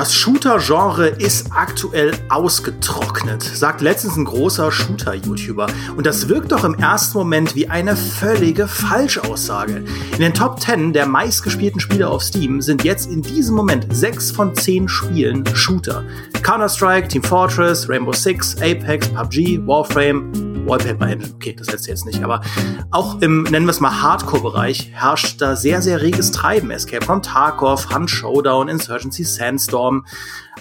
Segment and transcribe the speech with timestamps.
[0.00, 5.66] Das Shooter-Genre ist aktuell ausgetrocknet, sagt letztens ein großer Shooter-YouTuber.
[5.94, 9.84] Und das wirkt doch im ersten Moment wie eine völlige Falschaussage.
[10.14, 14.30] In den Top 10 der meistgespielten Spiele auf Steam sind jetzt in diesem Moment 6
[14.30, 16.02] von 10 Spielen Shooter.
[16.42, 22.22] Counter-Strike, Team Fortress, Rainbow Six, Apex, PUBG, Warframe, Wallpaper Engine, okay, das letzte jetzt nicht,
[22.22, 22.42] aber
[22.90, 26.70] auch im, nennen wir es mal Hardcore-Bereich, herrscht da sehr, sehr reges Treiben.
[26.70, 30.06] Escape from Tarkov, Hunt Showdown, Insurgency Sandstorm,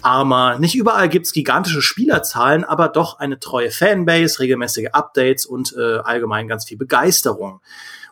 [0.01, 0.57] Arma.
[0.57, 6.47] Nicht überall gibt's gigantische Spielerzahlen, aber doch eine treue Fanbase, regelmäßige Updates und äh, allgemein
[6.47, 7.61] ganz viel Begeisterung.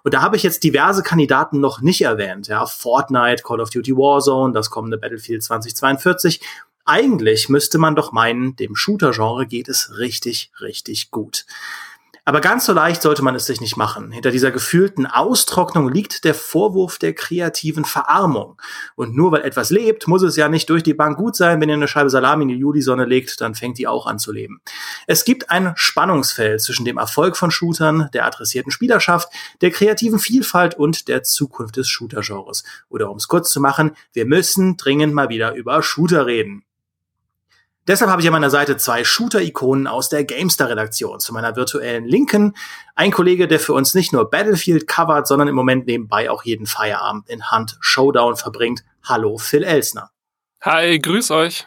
[0.04, 2.48] Und da habe ich jetzt diverse Kandidaten noch nicht erwähnt.
[2.48, 6.40] Ja, Fortnite, Call of Duty Warzone, das kommende Battlefield 2042
[6.88, 11.46] eigentlich müsste man doch meinen, dem Shooter-Genre geht es richtig, richtig gut.
[12.28, 14.12] Aber ganz so leicht sollte man es sich nicht machen.
[14.12, 18.62] Hinter dieser gefühlten Austrocknung liegt der Vorwurf der kreativen Verarmung.
[18.98, 21.62] Und nur weil etwas lebt, muss es ja nicht durch die Bank gut sein.
[21.62, 24.34] Wenn ihr eine Scheibe Salami in die Juli-Sonne legt, dann fängt die auch an zu
[24.34, 24.60] leben.
[25.08, 29.30] Es gibt ein Spannungsfeld zwischen dem Erfolg von Shootern, der adressierten Spielerschaft,
[29.62, 32.66] der kreativen Vielfalt und der Zukunft des Shooter-Genres.
[32.90, 36.66] Oder um es kurz zu machen, wir müssen dringend mal wieder über Shooter reden.
[37.88, 41.22] Deshalb habe ich an meiner Seite zwei Shooter-Ikonen aus der Gamestar-Redaktion.
[41.22, 42.54] Zu meiner virtuellen Linken
[42.96, 46.66] ein Kollege, der für uns nicht nur Battlefield covert, sondern im Moment nebenbei auch jeden
[46.66, 48.84] Feierabend in Hunt Showdown verbringt.
[49.06, 50.12] Hallo, Phil Elsner.
[50.62, 51.66] Hi, grüß euch.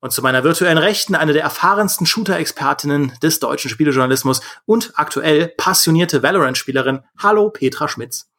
[0.00, 6.22] Und zu meiner virtuellen Rechten eine der erfahrensten Shooter-Expertinnen des deutschen Spielejournalismus und aktuell passionierte
[6.22, 7.00] Valorant-Spielerin.
[7.18, 8.29] Hallo, Petra Schmitz.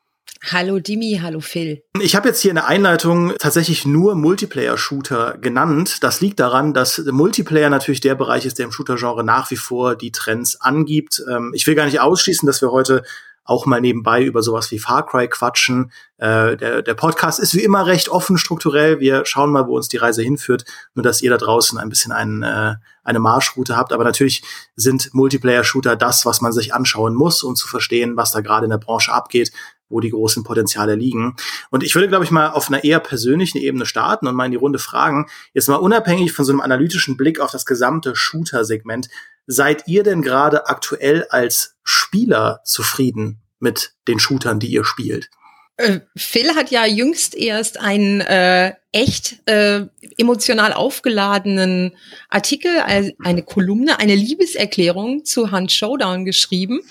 [0.43, 1.83] Hallo Dimi, hallo Phil.
[1.99, 5.97] Ich habe jetzt hier in der Einleitung tatsächlich nur Multiplayer-Shooter genannt.
[6.01, 9.95] Das liegt daran, dass Multiplayer natürlich der Bereich ist, der im Shooter-Genre nach wie vor
[9.95, 11.23] die Trends angibt.
[11.29, 13.03] Ähm, ich will gar nicht ausschließen, dass wir heute
[13.43, 15.91] auch mal nebenbei über sowas wie Far Cry quatschen.
[16.17, 18.99] Äh, der, der Podcast ist wie immer recht offen strukturell.
[18.99, 20.65] Wir schauen mal, wo uns die Reise hinführt.
[20.95, 23.93] Nur, dass ihr da draußen ein bisschen einen, äh, eine Marschroute habt.
[23.93, 24.41] Aber natürlich
[24.75, 28.71] sind Multiplayer-Shooter das, was man sich anschauen muss, um zu verstehen, was da gerade in
[28.71, 29.51] der Branche abgeht,
[29.91, 31.35] wo die großen Potenziale liegen.
[31.69, 34.51] Und ich würde, glaube ich, mal auf einer eher persönlichen Ebene starten und mal in
[34.51, 39.09] die Runde fragen, jetzt mal unabhängig von so einem analytischen Blick auf das gesamte Shooter-Segment,
[39.47, 45.29] seid ihr denn gerade aktuell als Spieler zufrieden mit den Shootern, die ihr spielt?
[45.77, 49.85] Äh, Phil hat ja jüngst erst einen äh, echt äh,
[50.17, 51.93] emotional aufgeladenen
[52.29, 56.81] Artikel, eine Kolumne, eine Liebeserklärung zu Hunt Showdown geschrieben.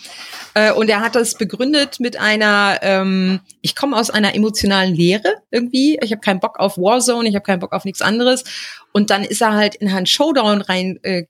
[0.55, 5.35] Äh, und er hat das begründet mit einer, ähm, ich komme aus einer emotionalen Leere
[5.51, 5.99] irgendwie.
[6.03, 8.45] Ich habe keinen Bock auf Warzone, ich habe keinen Bock auf nichts anderes.
[8.93, 11.27] Und dann ist er halt in Hunt Showdown rein äh,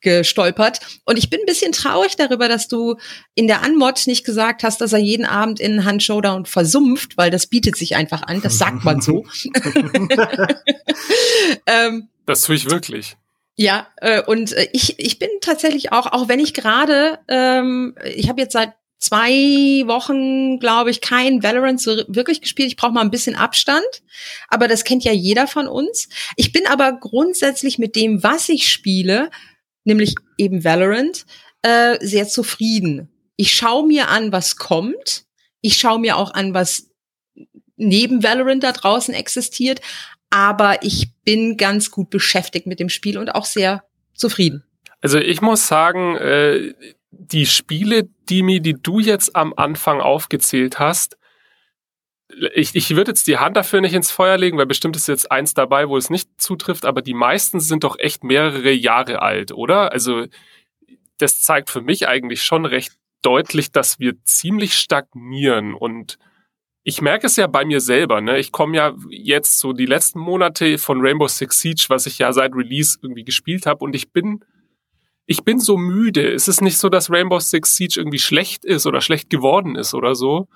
[0.00, 0.80] gestolpert.
[1.04, 2.96] Und ich bin ein bisschen traurig darüber, dass du
[3.34, 7.30] in der Anmod nicht gesagt hast, dass er jeden Abend in Hand Showdown versumpft, weil
[7.30, 8.42] das bietet sich einfach an.
[8.42, 9.24] Das sagt man so.
[11.66, 13.16] ähm, das tue ich wirklich.
[13.56, 18.28] Ja, äh, und äh, ich, ich bin tatsächlich auch, auch wenn ich gerade, ähm, ich
[18.28, 22.68] habe jetzt seit zwei Wochen, glaube ich, kein Valorant so wirklich gespielt.
[22.68, 23.84] Ich brauche mal ein bisschen Abstand,
[24.48, 26.08] aber das kennt ja jeder von uns.
[26.36, 29.30] Ich bin aber grundsätzlich mit dem, was ich spiele,
[29.86, 31.24] nämlich eben Valorant,
[31.62, 33.08] äh, sehr zufrieden.
[33.36, 35.24] Ich schaue mir an, was kommt.
[35.60, 36.90] Ich schaue mir auch an, was
[37.76, 39.80] neben Valorant da draußen existiert.
[40.30, 44.64] Aber ich bin ganz gut beschäftigt mit dem Spiel und auch sehr zufrieden.
[45.00, 46.74] Also ich muss sagen, äh,
[47.10, 51.16] die Spiele, die mir, die du jetzt am Anfang aufgezählt hast,
[52.54, 55.30] ich, ich würde jetzt die Hand dafür nicht ins Feuer legen, weil bestimmt ist jetzt
[55.30, 59.52] eins dabei, wo es nicht zutrifft, aber die meisten sind doch echt mehrere Jahre alt,
[59.52, 59.92] oder?
[59.92, 60.26] Also
[61.18, 62.92] das zeigt für mich eigentlich schon recht
[63.22, 66.18] deutlich, dass wir ziemlich stagnieren und
[66.82, 68.38] ich merke es ja bei mir selber, ne?
[68.38, 72.32] Ich komme ja jetzt so die letzten Monate von Rainbow Six Siege, was ich ja
[72.32, 74.44] seit Release irgendwie gespielt habe und ich bin
[75.28, 76.32] ich bin so müde.
[76.32, 79.94] Es ist nicht so, dass Rainbow Six Siege irgendwie schlecht ist oder schlecht geworden ist
[79.94, 80.46] oder so,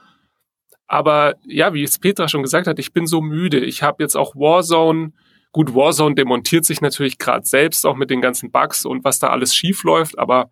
[0.90, 3.60] aber ja, wie es Petra schon gesagt hat, ich bin so müde.
[3.60, 5.12] Ich habe jetzt auch Warzone.
[5.52, 9.28] Gut, Warzone demontiert sich natürlich gerade selbst auch mit den ganzen Bugs und was da
[9.28, 10.50] alles schief läuft, aber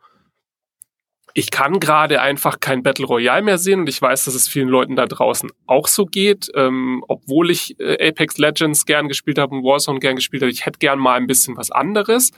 [1.35, 4.69] ich kann gerade einfach kein Battle Royale mehr sehen und ich weiß, dass es vielen
[4.69, 6.49] Leuten da draußen auch so geht.
[6.55, 10.67] Ähm, obwohl ich äh, Apex Legends gern gespielt habe und Warzone gern gespielt habe, ich
[10.67, 12.31] hätte gern mal ein bisschen was anderes.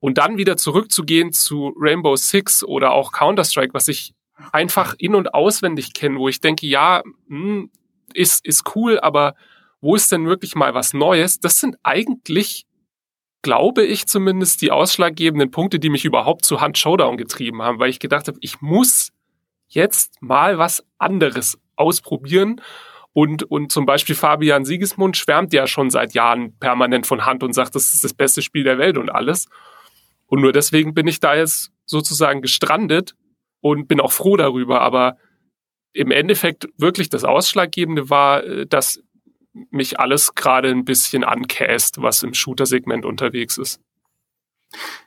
[0.00, 4.12] Und dann wieder zurückzugehen zu Rainbow Six oder auch Counter-Strike, was ich
[4.52, 7.70] einfach in- und auswendig kennen, wo ich denke, ja, hm,
[8.14, 9.34] ist, ist cool, aber
[9.80, 11.40] wo ist denn wirklich mal was Neues?
[11.40, 12.66] Das sind eigentlich,
[13.42, 17.90] glaube ich zumindest, die ausschlaggebenden Punkte, die mich überhaupt zu Hand Showdown getrieben haben, weil
[17.90, 19.10] ich gedacht habe, ich muss
[19.68, 22.60] jetzt mal was anderes ausprobieren.
[23.12, 27.54] Und, und zum Beispiel Fabian Siegesmund schwärmt ja schon seit Jahren permanent von Hand und
[27.54, 29.46] sagt, das ist das beste Spiel der Welt und alles.
[30.26, 33.16] Und nur deswegen bin ich da jetzt sozusagen gestrandet
[33.60, 34.80] und bin auch froh darüber.
[34.80, 35.16] Aber
[35.92, 39.02] im Endeffekt wirklich das Ausschlaggebende war, äh, dass
[39.70, 43.80] mich alles gerade ein bisschen ankäst, was im Shooter-Segment unterwegs ist.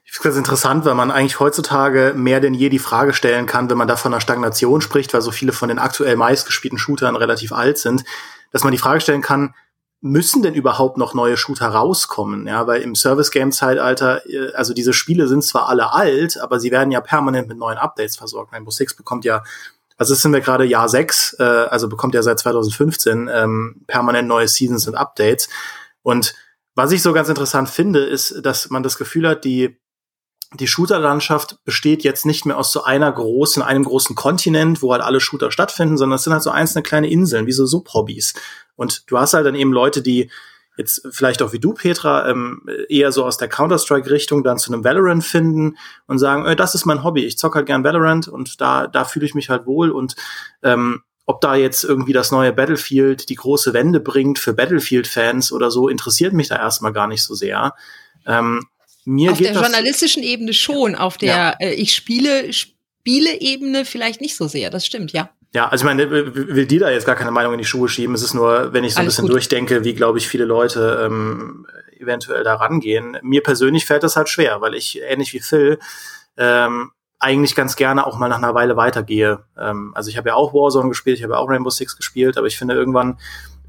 [0.03, 3.69] Ich finde das interessant, weil man eigentlich heutzutage mehr denn je die Frage stellen kann,
[3.69, 7.15] wenn man da von einer Stagnation spricht, weil so viele von den aktuell meistgespielten Shootern
[7.15, 8.03] relativ alt sind,
[8.51, 9.55] dass man die Frage stellen kann,
[10.03, 12.45] müssen denn überhaupt noch neue Shooter rauskommen?
[12.45, 16.91] Ja, weil im Service-Game-Zeitalter, äh, also diese Spiele sind zwar alle alt, aber sie werden
[16.91, 18.51] ja permanent mit neuen Updates versorgt.
[18.51, 19.43] Rainbow Six bekommt ja,
[19.97, 24.49] also sind wir gerade Jahr 6, äh, also bekommt ja seit 2015 ähm, permanent neue
[24.49, 25.47] Seasons und Updates.
[26.01, 26.35] Und
[26.75, 29.79] was ich so ganz interessant finde, ist, dass man das Gefühl hat, die
[30.59, 35.01] die Shooter-Landschaft besteht jetzt nicht mehr aus so einer großen, einem großen Kontinent, wo halt
[35.01, 38.35] alle Shooter stattfinden, sondern es sind halt so einzelne kleine Inseln, wie so Sub-Hobbys.
[38.75, 40.29] Und du hast halt dann eben Leute, die
[40.77, 44.83] jetzt vielleicht auch wie du, Petra, ähm, eher so aus der Counter-Strike-Richtung dann zu einem
[44.83, 45.77] Valorant finden
[46.07, 49.05] und sagen, äh, das ist mein Hobby, ich zock halt gern Valorant und da, da
[49.05, 50.15] fühle ich mich halt wohl und
[50.63, 55.71] ähm, ob da jetzt irgendwie das neue Battlefield die große Wende bringt für Battlefield-Fans oder
[55.71, 57.75] so, interessiert mich da erstmal gar nicht so sehr.
[58.25, 58.65] Ähm,
[59.05, 61.49] mir auf der journalistischen Ebene schon, auf der ja.
[61.59, 65.29] äh, ich spiele, spiele Ebene vielleicht nicht so sehr, das stimmt, ja.
[65.53, 68.15] Ja, also ich meine, will die da jetzt gar keine Meinung in die Schuhe schieben.
[68.15, 69.33] Es ist nur, wenn ich so Alles ein bisschen gut.
[69.33, 71.67] durchdenke, wie, glaube ich, viele Leute ähm,
[71.99, 73.17] eventuell da rangehen.
[73.21, 75.77] Mir persönlich fällt das halt schwer, weil ich, ähnlich wie Phil,
[76.37, 79.45] ähm, eigentlich ganz gerne auch mal nach einer Weile weitergehe.
[79.57, 82.37] Ähm, also ich habe ja auch Warzone gespielt, ich habe ja auch Rainbow Six gespielt,
[82.37, 83.19] aber ich finde irgendwann,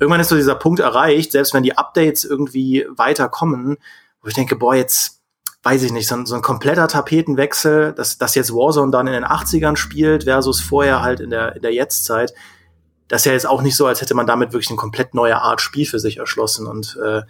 [0.00, 3.76] irgendwann ist so dieser Punkt erreicht, selbst wenn die Updates irgendwie weiterkommen,
[4.22, 5.20] wo ich denke, boah, jetzt
[5.64, 9.14] weiß ich nicht, so ein, so ein kompletter Tapetenwechsel, dass, dass jetzt Warzone dann in
[9.14, 12.34] den 80ern spielt versus vorher halt in der, in der Jetztzeit.
[13.08, 15.40] Das ist ja jetzt auch nicht so, als hätte man damit wirklich eine komplett neue
[15.40, 16.66] Art Spiel für sich erschlossen.
[16.66, 17.22] Und äh,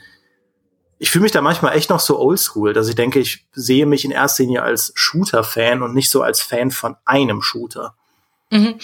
[0.98, 4.04] ich fühle mich da manchmal echt noch so oldschool, dass ich denke, ich sehe mich
[4.04, 7.94] in erster Linie als Shooter-Fan und nicht so als Fan von einem Shooter.
[8.50, 8.74] Mhm.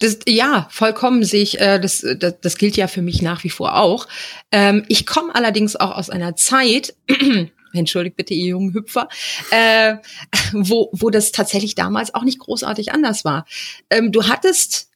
[0.00, 3.50] Das, ja, vollkommen sehe ich, äh, das, das, das gilt ja für mich nach wie
[3.50, 4.06] vor auch.
[4.52, 6.94] Ähm, ich komme allerdings auch aus einer Zeit,
[7.72, 9.08] entschuldigt bitte ihr jungen Hüpfer,
[9.50, 9.96] äh,
[10.52, 13.46] wo, wo das tatsächlich damals auch nicht großartig anders war.
[13.90, 14.88] Ähm, du hattest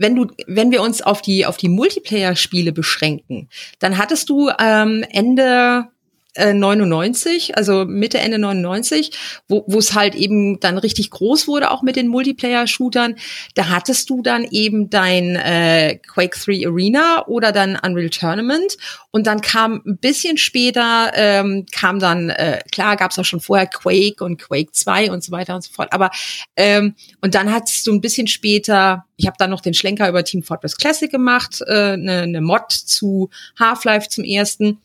[0.00, 5.04] wenn du, wenn wir uns auf die auf die Multiplayer-Spiele beschränken, dann hattest du ähm,
[5.10, 5.88] Ende
[6.36, 9.12] 99, äh, also Mitte, Ende 99,
[9.48, 13.16] wo es halt eben dann richtig groß wurde, auch mit den Multiplayer-Shootern,
[13.54, 18.76] da hattest du dann eben dein äh, Quake 3 Arena oder dann Unreal Tournament.
[19.10, 23.40] Und dann kam ein bisschen später, ähm, kam dann, äh, klar gab es auch schon
[23.40, 26.10] vorher Quake und Quake 2 und so weiter und so fort, aber
[26.56, 30.22] ähm, und dann hattest du ein bisschen später, ich habe dann noch den Schlenker über
[30.24, 34.78] Team Fortress Classic gemacht, eine äh, ne, ne Mod zu Half-Life zum ersten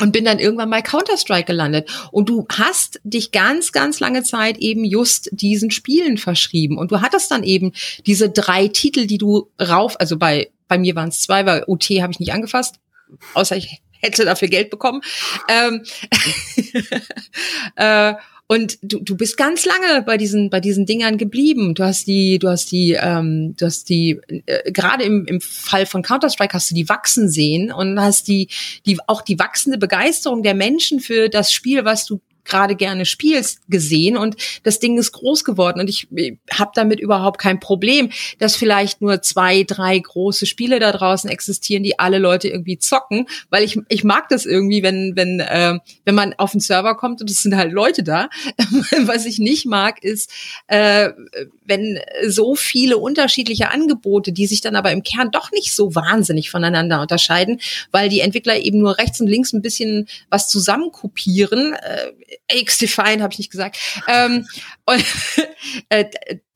[0.00, 1.90] und bin dann irgendwann bei Counter-Strike gelandet.
[2.12, 6.78] Und du hast dich ganz, ganz lange Zeit eben just diesen Spielen verschrieben.
[6.78, 7.72] Und du hattest dann eben
[8.06, 11.90] diese drei Titel, die du rauf, also bei, bei mir waren es zwei, weil OT
[12.00, 12.76] habe ich nicht angefasst,
[13.34, 15.02] außer ich hätte dafür Geld bekommen.
[15.48, 15.82] Ähm,
[17.76, 18.14] äh,
[18.50, 21.74] und du, du bist ganz lange bei diesen, bei diesen Dingern geblieben.
[21.74, 25.84] Du hast die, du hast die, ähm, du hast die, äh, gerade im, im Fall
[25.84, 28.48] von Counter-Strike hast du die wachsen sehen und hast die,
[28.86, 33.60] die, auch die wachsende Begeisterung der Menschen für das Spiel, was du gerade gerne spielst,
[33.68, 36.08] gesehen und das Ding ist groß geworden und ich,
[36.50, 41.82] habe damit überhaupt kein Problem, dass vielleicht nur zwei, drei große Spiele da draußen existieren,
[41.82, 46.14] die alle Leute irgendwie zocken, weil ich, ich mag das irgendwie, wenn, wenn, äh, wenn
[46.14, 48.28] man auf den Server kommt und es sind halt Leute da.
[49.00, 50.30] Was ich nicht mag, ist,
[50.66, 51.10] äh,
[51.64, 56.50] wenn so viele unterschiedliche Angebote, die sich dann aber im Kern doch nicht so wahnsinnig
[56.50, 62.12] voneinander unterscheiden, weil die Entwickler eben nur rechts und links ein bisschen was zusammenkopieren, äh,
[62.50, 63.78] X-Define habe ich nicht gesagt.
[64.08, 64.46] Ähm,
[64.86, 65.04] und,
[65.88, 66.06] äh,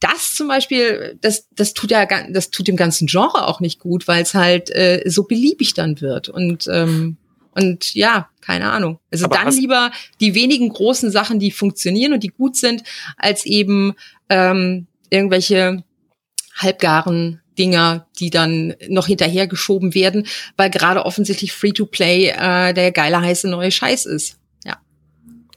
[0.00, 4.08] das zum Beispiel, das, das tut ja, das tut dem ganzen Genre auch nicht gut,
[4.08, 7.18] weil es halt äh, so beliebig dann wird und ähm,
[7.54, 8.98] und ja, keine Ahnung.
[9.10, 12.82] Also Aber dann lieber die wenigen großen Sachen, die funktionieren und die gut sind,
[13.18, 13.92] als eben
[14.30, 15.84] ähm, irgendwelche
[16.56, 23.48] halbgaren Dinger, die dann noch hinterhergeschoben werden, weil gerade offensichtlich Free-to-Play äh, der geile heiße
[23.48, 24.38] neue Scheiß ist.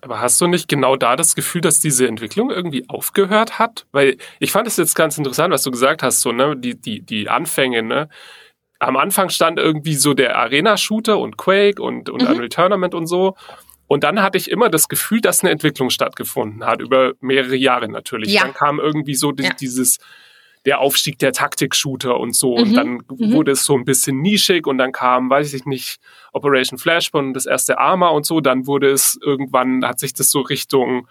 [0.05, 3.88] Aber hast du nicht genau da das Gefühl, dass diese Entwicklung irgendwie aufgehört hat?
[3.91, 7.01] Weil ich fand es jetzt ganz interessant, was du gesagt hast, so, ne, die, die,
[7.01, 8.07] die Anfänge, ne?
[8.77, 12.27] Am Anfang stand irgendwie so der Arena-Shooter und Quake und, und mhm.
[12.27, 13.35] Unreal Tournament und so.
[13.88, 17.89] Und dann hatte ich immer das Gefühl, dass eine Entwicklung stattgefunden hat, über mehrere Jahre
[17.89, 18.31] natürlich.
[18.31, 18.43] Ja.
[18.43, 19.53] Dann kam irgendwie so die, ja.
[19.59, 19.97] dieses,
[20.65, 22.55] der Aufstieg der Taktik-Shooter und so.
[22.55, 22.63] Mhm.
[22.63, 23.34] Und dann mhm.
[23.34, 25.98] wurde es so ein bisschen nischig und dann kam, weiß ich nicht,
[26.34, 28.41] Operation Flashpoint, das erste Arma und so.
[28.41, 31.07] Dann wurde es irgendwann, hat sich das so Richtung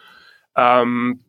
[0.57, 1.21] ähm,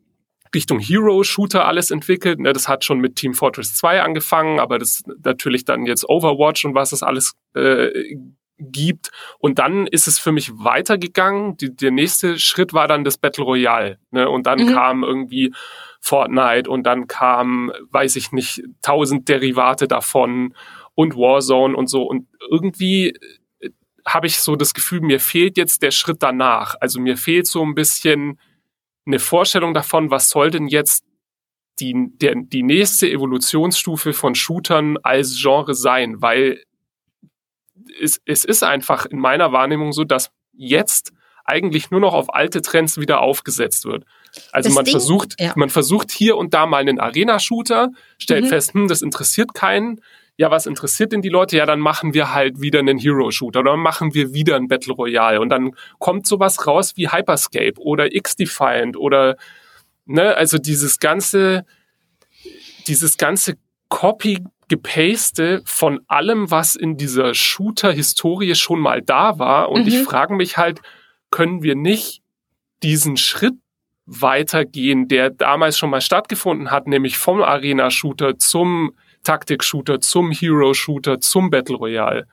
[0.54, 2.40] Richtung Hero-Shooter alles entwickelt.
[2.40, 6.64] Ne, das hat schon mit Team Fortress 2 angefangen, aber das natürlich dann jetzt Overwatch
[6.64, 8.16] und was es alles äh,
[8.58, 9.10] gibt.
[9.38, 11.56] Und dann ist es für mich weitergegangen.
[11.56, 13.98] Die, der nächste Schritt war dann das Battle Royale.
[14.10, 14.28] Ne?
[14.28, 14.72] Und dann mhm.
[14.72, 15.52] kam irgendwie
[16.00, 20.54] Fortnite und dann kam, weiß ich nicht, tausend Derivate davon
[20.94, 22.02] und Warzone und so.
[22.02, 23.14] Und irgendwie
[23.60, 23.70] äh,
[24.06, 26.76] habe ich so das Gefühl, mir fehlt jetzt der Schritt danach.
[26.80, 28.38] Also mir fehlt so ein bisschen
[29.04, 31.04] eine Vorstellung davon, was soll denn jetzt
[31.80, 36.62] die, der, die nächste Evolutionsstufe von Shootern als Genre sein, weil
[38.00, 41.12] es, es ist einfach in meiner Wahrnehmung so, dass jetzt
[41.44, 44.04] eigentlich nur noch auf alte Trends wieder aufgesetzt wird.
[44.52, 45.52] Also das man Ding, versucht, ja.
[45.56, 48.48] man versucht hier und da mal einen Arena-Shooter, stellt mhm.
[48.48, 50.00] fest, hm, das interessiert keinen.
[50.36, 51.56] Ja, was interessiert denn die Leute?
[51.56, 55.40] Ja, dann machen wir halt wieder einen Hero-Shooter oder machen wir wieder ein Battle Royale
[55.40, 59.36] und dann kommt sowas raus wie Hyperscape oder X-Defiant oder
[60.04, 61.64] ne, also dieses ganze,
[62.86, 63.54] dieses ganze
[63.88, 69.70] Copy gepaste von allem, was in dieser Shooter-Historie schon mal da war.
[69.70, 69.88] Und mhm.
[69.88, 70.80] ich frage mich halt,
[71.30, 72.22] können wir nicht
[72.82, 73.54] diesen Schritt
[74.06, 78.94] weitergehen, der damals schon mal stattgefunden hat, nämlich vom Arena-Shooter zum
[79.24, 82.26] Taktik-Shooter, zum Hero-Shooter, zum Battle Royale?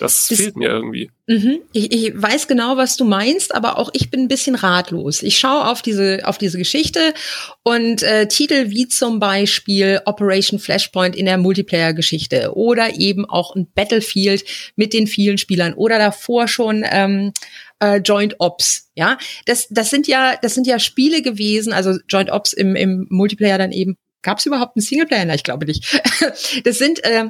[0.00, 1.10] Das, das fehlt mir irgendwie.
[1.26, 1.60] Mhm.
[1.72, 5.22] Ich, ich weiß genau, was du meinst, aber auch ich bin ein bisschen ratlos.
[5.22, 7.14] Ich schaue auf diese, auf diese Geschichte
[7.62, 13.68] und äh, Titel wie zum Beispiel Operation Flashpoint in der Multiplayer-Geschichte oder eben auch ein
[13.72, 14.44] Battlefield
[14.76, 17.32] mit den vielen Spielern oder davor schon ähm,
[17.80, 18.90] äh, Joint Ops.
[18.94, 23.06] Ja, das, das sind ja, das sind ja Spiele gewesen, also Joint Ops im, im
[23.10, 23.96] Multiplayer dann eben.
[24.22, 25.24] Gab es überhaupt einen Singleplayer?
[25.24, 26.02] Na, ich glaube nicht.
[26.64, 27.26] das sind äh,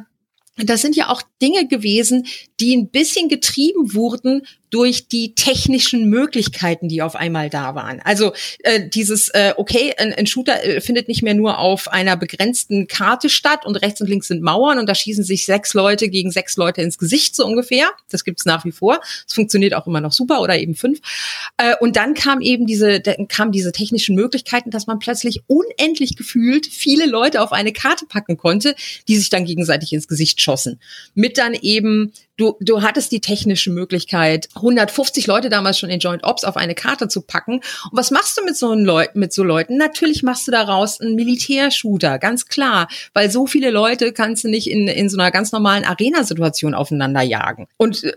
[0.64, 2.26] das sind ja auch Dinge gewesen,
[2.60, 8.00] die ein bisschen getrieben wurden durch die technischen Möglichkeiten, die auf einmal da waren.
[8.04, 12.16] Also äh, dieses, äh, okay, ein, ein Shooter äh, findet nicht mehr nur auf einer
[12.16, 16.08] begrenzten Karte statt und rechts und links sind Mauern und da schießen sich sechs Leute
[16.08, 17.88] gegen sechs Leute ins Gesicht so ungefähr.
[18.10, 19.00] Das gibt's nach wie vor.
[19.26, 21.00] Es funktioniert auch immer noch super oder eben fünf.
[21.56, 26.16] Äh, und dann kam eben diese, dann kamen diese technischen Möglichkeiten, dass man plötzlich unendlich
[26.16, 28.74] gefühlt viele Leute auf eine Karte packen konnte,
[29.06, 30.78] die sich dann gegenseitig ins Gesicht schossen.
[31.14, 36.24] Mit dann eben du, du hattest die technische Möglichkeit, 150 Leute damals schon in Joint
[36.24, 37.54] Ops auf eine Karte zu packen.
[37.56, 39.76] Und was machst du mit so, Leuten, mit so Leuten?
[39.76, 44.70] Natürlich machst du daraus einen Militärshooter, ganz klar, weil so viele Leute kannst du nicht
[44.70, 47.66] in, in so einer ganz normalen Arena-Situation aufeinander jagen.
[47.76, 48.12] Und äh,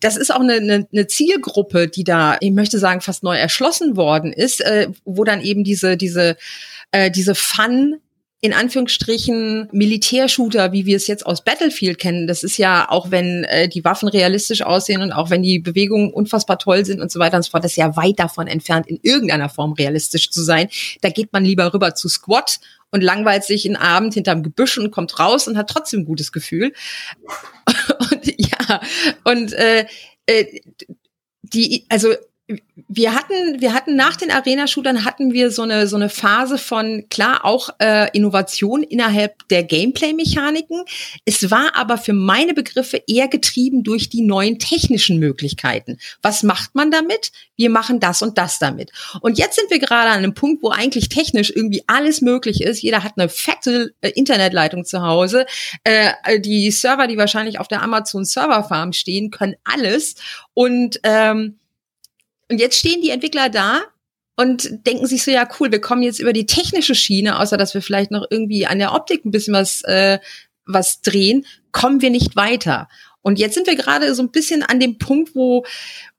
[0.00, 3.96] das ist auch eine, eine, eine Zielgruppe, die da, ich möchte sagen, fast neu erschlossen
[3.96, 6.36] worden ist, äh, wo dann eben diese, diese,
[6.92, 8.00] äh, diese Fun
[8.44, 12.26] in Anführungsstrichen Militärshooter, wie wir es jetzt aus Battlefield kennen.
[12.26, 16.12] Das ist ja, auch wenn äh, die Waffen realistisch aussehen und auch wenn die Bewegungen
[16.12, 18.86] unfassbar toll sind und so weiter und so fort, das ist ja weit davon entfernt,
[18.86, 20.68] in irgendeiner Form realistisch zu sein.
[21.00, 22.60] Da geht man lieber rüber zu Squad
[22.90, 26.30] und langweilt sich einen Abend hinterm Gebüsch und kommt raus und hat trotzdem ein gutes
[26.30, 26.74] Gefühl.
[28.10, 28.82] und ja,
[29.24, 29.86] und äh,
[30.26, 30.60] äh,
[31.40, 32.12] die, also
[32.88, 37.06] wir hatten, wir hatten nach den Arena-Shootern hatten wir so eine, so eine Phase von,
[37.08, 40.84] klar, auch äh, Innovation innerhalb der Gameplay-Mechaniken.
[41.24, 45.96] Es war aber für meine Begriffe eher getrieben durch die neuen technischen Möglichkeiten.
[46.20, 47.32] Was macht man damit?
[47.56, 48.92] Wir machen das und das damit.
[49.22, 52.82] Und jetzt sind wir gerade an einem Punkt, wo eigentlich technisch irgendwie alles möglich ist.
[52.82, 55.46] Jeder hat eine fette äh, Internetleitung zu Hause.
[55.84, 60.16] Äh, die Server, die wahrscheinlich auf der Amazon Server Farm stehen, können alles.
[60.52, 61.58] Und ähm,
[62.50, 63.82] und jetzt stehen die Entwickler da
[64.36, 67.74] und denken sich so, ja cool, wir kommen jetzt über die technische Schiene, außer dass
[67.74, 70.18] wir vielleicht noch irgendwie an der Optik ein bisschen was, äh,
[70.66, 72.88] was drehen, kommen wir nicht weiter.
[73.24, 75.64] Und jetzt sind wir gerade so ein bisschen an dem Punkt, wo,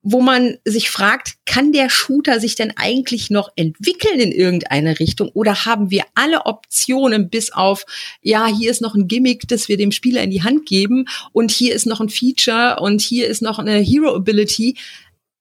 [0.01, 5.29] wo man sich fragt, kann der Shooter sich denn eigentlich noch entwickeln in irgendeine Richtung
[5.35, 7.85] oder haben wir alle Optionen bis auf,
[8.23, 11.51] ja, hier ist noch ein Gimmick, das wir dem Spieler in die Hand geben und
[11.51, 14.75] hier ist noch ein Feature und hier ist noch eine Hero Ability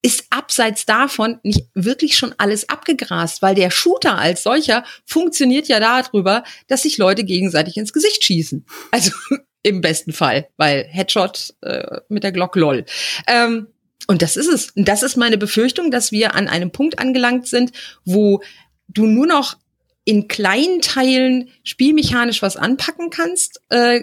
[0.04, 5.80] ist abseits davon nicht wirklich schon alles abgegrast, weil der Shooter als solcher funktioniert ja
[5.80, 8.66] darüber, dass sich Leute gegenseitig ins Gesicht schießen.
[8.90, 9.12] Also
[9.62, 12.84] im besten Fall, weil Headshot äh, mit der Glock lol.
[13.26, 13.68] Ähm,
[14.06, 14.72] und das ist es.
[14.72, 17.72] Und das ist meine Befürchtung, dass wir an einem Punkt angelangt sind,
[18.04, 18.42] wo
[18.88, 19.56] du nur noch
[20.04, 24.02] in kleinen Teilen spielmechanisch was anpacken kannst, äh,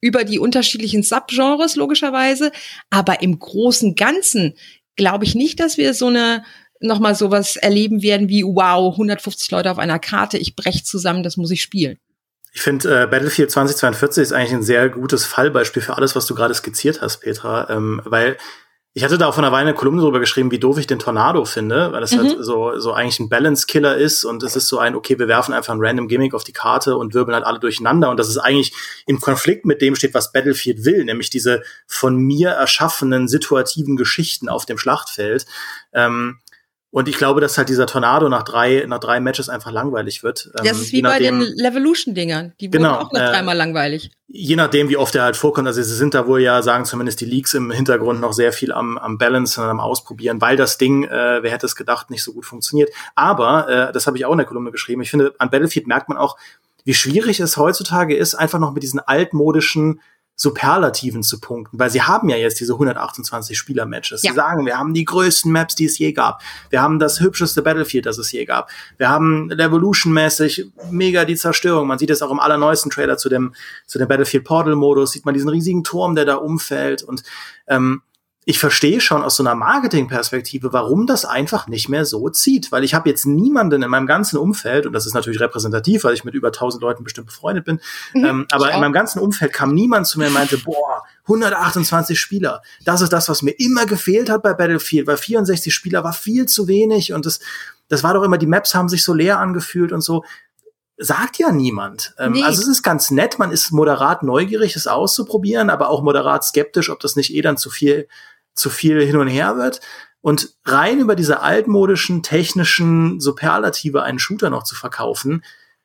[0.00, 2.52] über die unterschiedlichen Subgenres logischerweise,
[2.88, 4.54] aber im großen Ganzen
[5.00, 6.44] glaube ich nicht, dass wir so eine
[6.78, 11.38] nochmal sowas erleben werden wie, wow, 150 Leute auf einer Karte, ich brech zusammen, das
[11.38, 11.98] muss ich spielen.
[12.52, 16.34] Ich finde, äh, Battlefield 2042 ist eigentlich ein sehr gutes Fallbeispiel für alles, was du
[16.34, 18.36] gerade skizziert hast, Petra, ähm, weil
[18.92, 20.98] ich hatte da auch von einer Weile eine Kolumne drüber geschrieben, wie doof ich den
[20.98, 22.28] Tornado finde, weil das halt mhm.
[22.30, 25.54] halt so, so eigentlich ein Balance-Killer ist und es ist so ein, okay, wir werfen
[25.54, 28.38] einfach ein random Gimmick auf die Karte und wirbeln halt alle durcheinander und das ist
[28.38, 28.72] eigentlich
[29.06, 34.48] im Konflikt mit dem steht, was Battlefield will, nämlich diese von mir erschaffenen situativen Geschichten
[34.48, 35.46] auf dem Schlachtfeld.
[35.92, 36.40] Ähm,
[36.92, 40.50] und ich glaube, dass halt dieser Tornado nach drei, nach drei Matches einfach langweilig wird.
[40.54, 42.54] Das ähm, ist wie bei den Levolution-Dingern.
[42.60, 44.10] Die wurden genau, auch nach äh, dreimal langweilig.
[44.26, 45.68] Je nachdem, wie oft er halt vorkommt.
[45.68, 48.72] Also sie sind da wohl ja, sagen zumindest die Leaks im Hintergrund noch sehr viel
[48.72, 52.24] am, am Balance und am Ausprobieren, weil das Ding, äh, wer hätte es gedacht, nicht
[52.24, 52.90] so gut funktioniert.
[53.14, 56.08] Aber, äh, das habe ich auch in der Kolumne geschrieben, ich finde, an Battlefield merkt
[56.08, 56.36] man auch,
[56.84, 60.00] wie schwierig es heutzutage ist, einfach noch mit diesen altmodischen
[60.40, 64.22] Superlativen zu punkten, weil sie haben ja jetzt diese 128 Spieler-Matches.
[64.22, 64.30] Ja.
[64.30, 66.40] Sie sagen, wir haben die größten Maps, die es je gab.
[66.70, 68.70] Wir haben das hübscheste Battlefield, das es je gab.
[68.96, 71.88] Wir haben Revolution-mäßig mega die Zerstörung.
[71.88, 73.52] Man sieht es auch im allerneuesten Trailer zu dem,
[73.86, 77.22] zu dem Battlefield Portal-Modus, sieht man diesen riesigen Turm, der da umfällt und
[77.66, 78.00] ähm,
[78.46, 82.72] ich verstehe schon aus so einer Marketingperspektive, warum das einfach nicht mehr so zieht.
[82.72, 86.14] Weil ich habe jetzt niemanden in meinem ganzen Umfeld, und das ist natürlich repräsentativ, weil
[86.14, 87.80] ich mit über 1000 Leuten bestimmt befreundet bin,
[88.14, 92.18] mhm, ähm, aber in meinem ganzen Umfeld kam niemand zu mir und meinte, boah, 128
[92.18, 96.14] Spieler, das ist das, was mir immer gefehlt hat bei Battlefield, weil 64 Spieler war
[96.14, 97.40] viel zu wenig und das,
[97.88, 100.24] das war doch immer, die Maps haben sich so leer angefühlt und so
[101.00, 102.14] sagt ja niemand.
[102.18, 102.42] Ähm, nee.
[102.42, 106.90] Also es ist ganz nett, man ist moderat neugierig, es auszuprobieren, aber auch moderat skeptisch,
[106.90, 108.06] ob das nicht eh dann zu viel
[108.54, 109.80] zu viel hin und her wird.
[110.20, 115.42] Und rein über diese altmodischen, technischen Superlative einen Shooter noch zu verkaufen,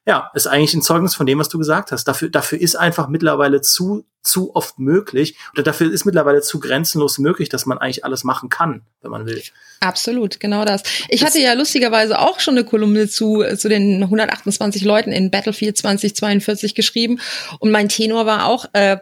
[0.08, 2.08] ja, ist eigentlich ein Zeugnis von dem, was du gesagt hast.
[2.08, 7.18] Dafür, dafür ist einfach mittlerweile zu, zu oft möglich oder dafür ist mittlerweile zu grenzenlos
[7.18, 9.42] möglich, dass man eigentlich alles machen kann, wenn man will.
[9.80, 10.84] Absolut, genau das.
[11.10, 15.32] Ich das hatte ja lustigerweise auch schon eine Kolumne zu, zu den 128 Leuten in
[15.32, 17.20] Battlefield 2042 geschrieben
[17.60, 18.98] und mein Tenor war auch, äh,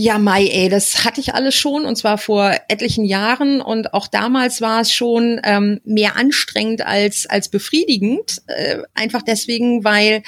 [0.00, 4.06] ja, Mai, ey, das hatte ich alles schon und zwar vor etlichen Jahren und auch
[4.06, 10.22] damals war es schon ähm, mehr anstrengend als als befriedigend, äh, einfach deswegen, weil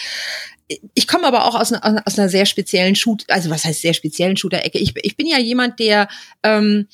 [0.94, 3.94] ich komme aber auch aus, einer, aus einer sehr speziellen Shoot, also was heißt sehr
[3.94, 4.78] speziellen Shooter-Ecke.
[4.78, 6.08] Ich, ich bin ja jemand, der
[6.42, 6.88] ähm,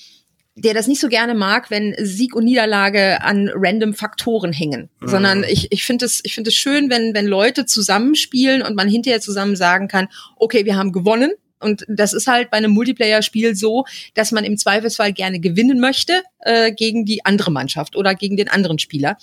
[0.55, 5.09] der das nicht so gerne mag, wenn Sieg und Niederlage an random Faktoren hängen, mhm.
[5.09, 8.87] sondern ich, ich finde es ich finde es schön, wenn wenn Leute zusammenspielen und man
[8.87, 11.33] hinterher zusammen sagen kann, okay, wir haben gewonnen,
[11.67, 16.23] und das ist halt bei einem Multiplayer-Spiel so, dass man im Zweifelsfall gerne gewinnen möchte
[16.41, 19.19] äh, gegen die andere Mannschaft oder gegen den anderen Spieler.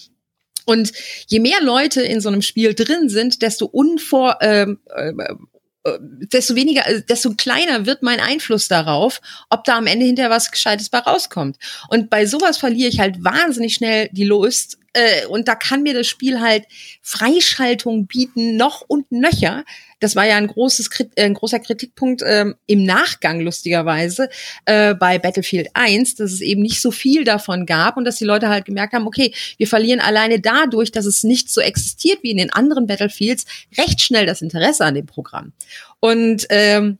[0.66, 0.92] Und
[1.28, 5.12] je mehr Leute in so einem Spiel drin sind, desto unvor, ähm, äh,
[5.86, 10.32] äh, desto weniger, äh, desto kleiner wird mein Einfluss darauf, ob da am Ende hinterher
[10.32, 11.58] was Gescheites bei rauskommt.
[11.90, 14.78] Und bei sowas verliere ich halt wahnsinnig schnell die Lust.
[14.94, 16.66] Äh, und da kann mir das Spiel halt
[17.02, 19.66] Freischaltung bieten, noch und nöcher,
[20.04, 24.30] das war ja ein großes, äh, ein großer Kritikpunkt ähm, im Nachgang lustigerweise
[24.66, 28.26] äh, bei Battlefield 1, dass es eben nicht so viel davon gab und dass die
[28.26, 32.32] Leute halt gemerkt haben, okay, wir verlieren alleine dadurch, dass es nicht so existiert wie
[32.32, 33.46] in den anderen Battlefields,
[33.78, 35.54] recht schnell das Interesse an dem Programm.
[36.02, 36.98] Und ähm,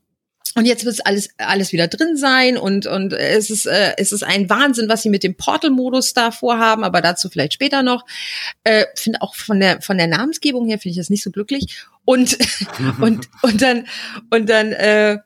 [0.56, 4.24] und jetzt wird alles alles wieder drin sein und und es ist äh, es ist
[4.24, 8.06] ein Wahnsinn, was sie mit dem Portal-Modus da vorhaben, aber dazu vielleicht später noch.
[8.64, 11.86] Äh, finde auch von der von der Namensgebung her finde ich das nicht so glücklich
[12.06, 12.38] und
[13.02, 13.88] und und dann
[14.30, 15.18] und dann äh,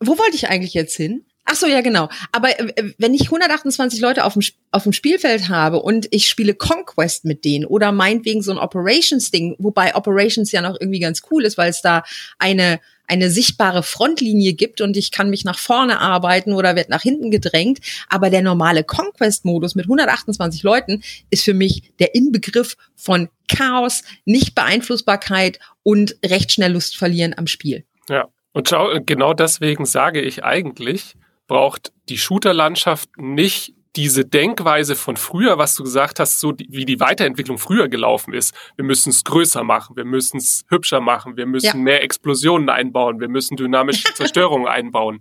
[0.00, 1.25] wo wollte ich eigentlich jetzt hin?
[1.46, 2.08] Ach so, ja, genau.
[2.32, 6.54] Aber äh, wenn ich 128 Leute auf dem, auf dem Spielfeld habe und ich spiele
[6.54, 11.44] Conquest mit denen oder meinetwegen so ein Operations-Ding, wobei Operations ja noch irgendwie ganz cool
[11.44, 12.02] ist, weil es da
[12.38, 17.02] eine eine sichtbare Frontlinie gibt und ich kann mich nach vorne arbeiten oder wird nach
[17.02, 17.78] hinten gedrängt.
[18.08, 25.60] Aber der normale Conquest-Modus mit 128 Leuten ist für mich der Inbegriff von Chaos, Nicht-Beeinflussbarkeit
[25.84, 27.84] und recht schnell Lust verlieren am Spiel.
[28.08, 28.72] Ja, und
[29.06, 31.14] genau deswegen sage ich eigentlich,
[31.46, 37.00] braucht die Shooter-Landschaft nicht diese Denkweise von früher, was du gesagt hast, so wie die
[37.00, 38.54] Weiterentwicklung früher gelaufen ist.
[38.76, 41.74] Wir müssen es größer machen, wir müssen es hübscher machen, wir müssen ja.
[41.74, 45.18] mehr Explosionen einbauen, wir müssen dynamische Zerstörungen einbauen.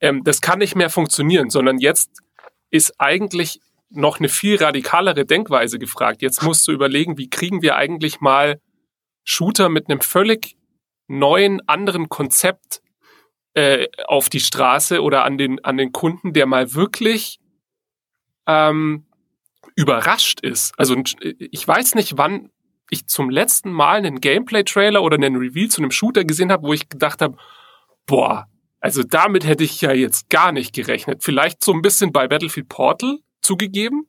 [0.00, 2.10] Ähm, das kann nicht mehr funktionieren, sondern jetzt
[2.70, 3.60] ist eigentlich
[3.90, 6.20] noch eine viel radikalere Denkweise gefragt.
[6.20, 8.60] Jetzt musst du überlegen, wie kriegen wir eigentlich mal
[9.24, 10.56] Shooter mit einem völlig
[11.06, 12.82] neuen, anderen Konzept
[13.58, 17.40] äh, auf die Straße oder an den, an den Kunden, der mal wirklich
[18.46, 19.06] ähm,
[19.74, 20.78] überrascht ist.
[20.78, 22.50] Also ich weiß nicht, wann
[22.90, 26.72] ich zum letzten Mal einen Gameplay-Trailer oder einen Reveal zu einem Shooter gesehen habe, wo
[26.72, 27.36] ich gedacht habe,
[28.06, 28.46] boah,
[28.80, 31.24] also damit hätte ich ja jetzt gar nicht gerechnet.
[31.24, 34.08] Vielleicht so ein bisschen bei Battlefield Portal zugegeben,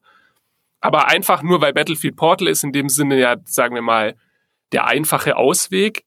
[0.79, 4.15] aber einfach nur, weil Battlefield Portal ist in dem Sinne ja, sagen wir mal,
[4.71, 6.05] der einfache Ausweg.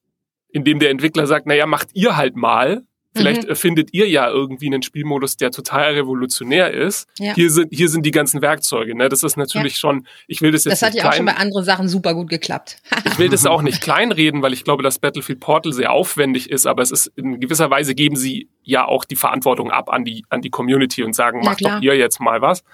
[0.54, 2.84] indem der Entwickler sagt, naja, macht ihr halt mal.
[3.14, 3.50] Vielleicht mhm.
[3.50, 7.06] erfindet ihr ja irgendwie einen Spielmodus, der total revolutionär ist.
[7.18, 7.34] Ja.
[7.34, 8.96] Hier sind hier sind die ganzen Werkzeuge.
[8.96, 9.10] Ne?
[9.10, 9.78] Das ist natürlich ja.
[9.78, 10.06] schon.
[10.26, 10.80] Ich will das jetzt.
[10.80, 12.78] Das hat ja auch schon bei anderen Sachen super gut geklappt.
[13.04, 16.66] ich will das auch nicht kleinreden, weil ich glaube, dass Battlefield Portal sehr aufwendig ist.
[16.66, 20.24] Aber es ist in gewisser Weise geben sie ja auch die Verantwortung ab an die
[20.30, 22.64] an die Community und sagen, macht doch ihr jetzt mal was.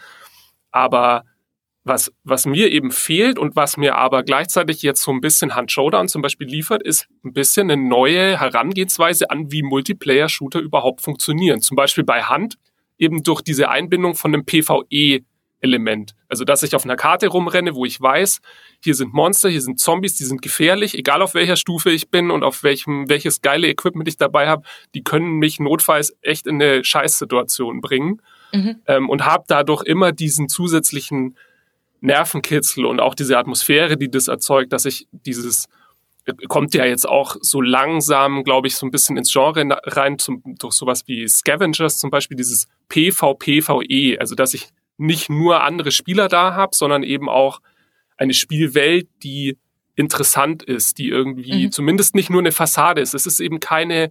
[0.70, 1.24] Aber
[1.88, 5.72] was, was mir eben fehlt und was mir aber gleichzeitig jetzt so ein bisschen Hand
[5.72, 11.60] Showdown zum Beispiel liefert, ist ein bisschen eine neue Herangehensweise an, wie Multiplayer-Shooter überhaupt funktionieren.
[11.60, 12.58] Zum Beispiel bei Hand
[12.98, 16.14] eben durch diese Einbindung von einem PvE-Element.
[16.28, 18.40] Also, dass ich auf einer Karte rumrenne, wo ich weiß,
[18.82, 22.30] hier sind Monster, hier sind Zombies, die sind gefährlich, egal auf welcher Stufe ich bin
[22.30, 24.62] und auf welchem, welches geile Equipment ich dabei habe,
[24.94, 28.20] die können mich notfalls echt in eine Scheißsituation bringen.
[28.52, 28.76] Mhm.
[28.86, 31.36] Ähm, und habe dadurch immer diesen zusätzlichen
[32.00, 35.66] Nervenkitzel und auch diese Atmosphäre, die das erzeugt, dass ich dieses
[36.48, 40.42] kommt ja jetzt auch so langsam, glaube ich, so ein bisschen ins Genre rein, zum,
[40.58, 46.28] durch sowas wie Scavengers zum Beispiel, dieses PvPvE, also dass ich nicht nur andere Spieler
[46.28, 47.60] da habe, sondern eben auch
[48.16, 49.56] eine Spielwelt, die
[49.94, 51.72] interessant ist, die irgendwie mhm.
[51.72, 53.14] zumindest nicht nur eine Fassade ist.
[53.14, 54.10] Es ist eben keine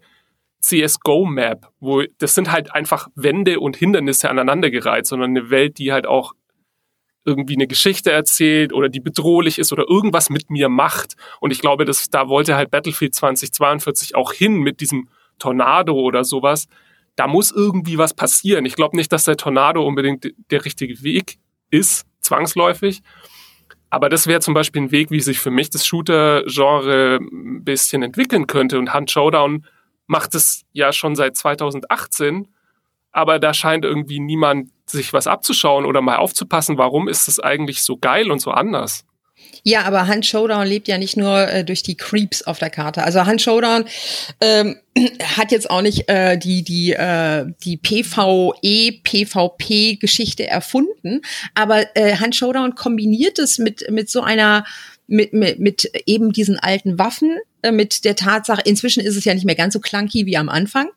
[0.60, 6.08] CSGO-Map, wo das sind halt einfach Wände und Hindernisse aneinandergereiht, sondern eine Welt, die halt
[6.08, 6.34] auch
[7.28, 11.16] irgendwie eine Geschichte erzählt oder die bedrohlich ist oder irgendwas mit mir macht.
[11.42, 16.24] Und ich glaube, dass da wollte halt Battlefield 2042 auch hin mit diesem Tornado oder
[16.24, 16.68] sowas.
[17.16, 18.66] Da muss irgendwie was passieren.
[18.66, 21.38] Ich glaube nicht, dass der Tornado unbedingt der richtige Weg
[21.70, 23.02] ist, zwangsläufig.
[23.90, 28.04] Aber das wäre zum Beispiel ein Weg, wie sich für mich das Shooter-Genre ein bisschen
[28.04, 28.80] entwickeln könnte.
[28.80, 29.66] Und Hand Showdown
[30.08, 32.48] macht es ja schon seit 2018
[33.17, 37.82] aber da scheint irgendwie niemand sich was abzuschauen oder mal aufzupassen, warum ist das eigentlich
[37.82, 39.03] so geil und so anders.
[39.63, 43.03] Ja, aber Hand Showdown lebt ja nicht nur äh, durch die Creeps auf der Karte.
[43.03, 43.86] Also Hand Showdown
[44.39, 44.77] ähm,
[45.38, 51.21] hat jetzt auch nicht äh, die die äh, die PvE PvP Geschichte erfunden,
[51.56, 54.63] aber äh, Hand Showdown kombiniert es mit mit so einer
[55.08, 59.34] mit, mit, mit eben diesen alten Waffen, äh, mit der Tatsache, inzwischen ist es ja
[59.34, 60.89] nicht mehr ganz so clunky wie am Anfang,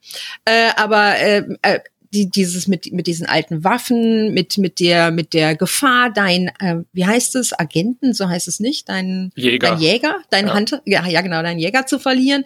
[0.45, 1.81] äh, aber äh, äh,
[2.13, 6.83] die, dieses mit, mit diesen alten Waffen, mit, mit der, mit der Gefahr, dein, äh,
[6.93, 10.55] wie heißt es, Agenten, so heißt es nicht, dein Jäger, dein Jäger, dein ja.
[10.55, 12.45] Hunter, ja, ja, genau, dein Jäger zu verlieren.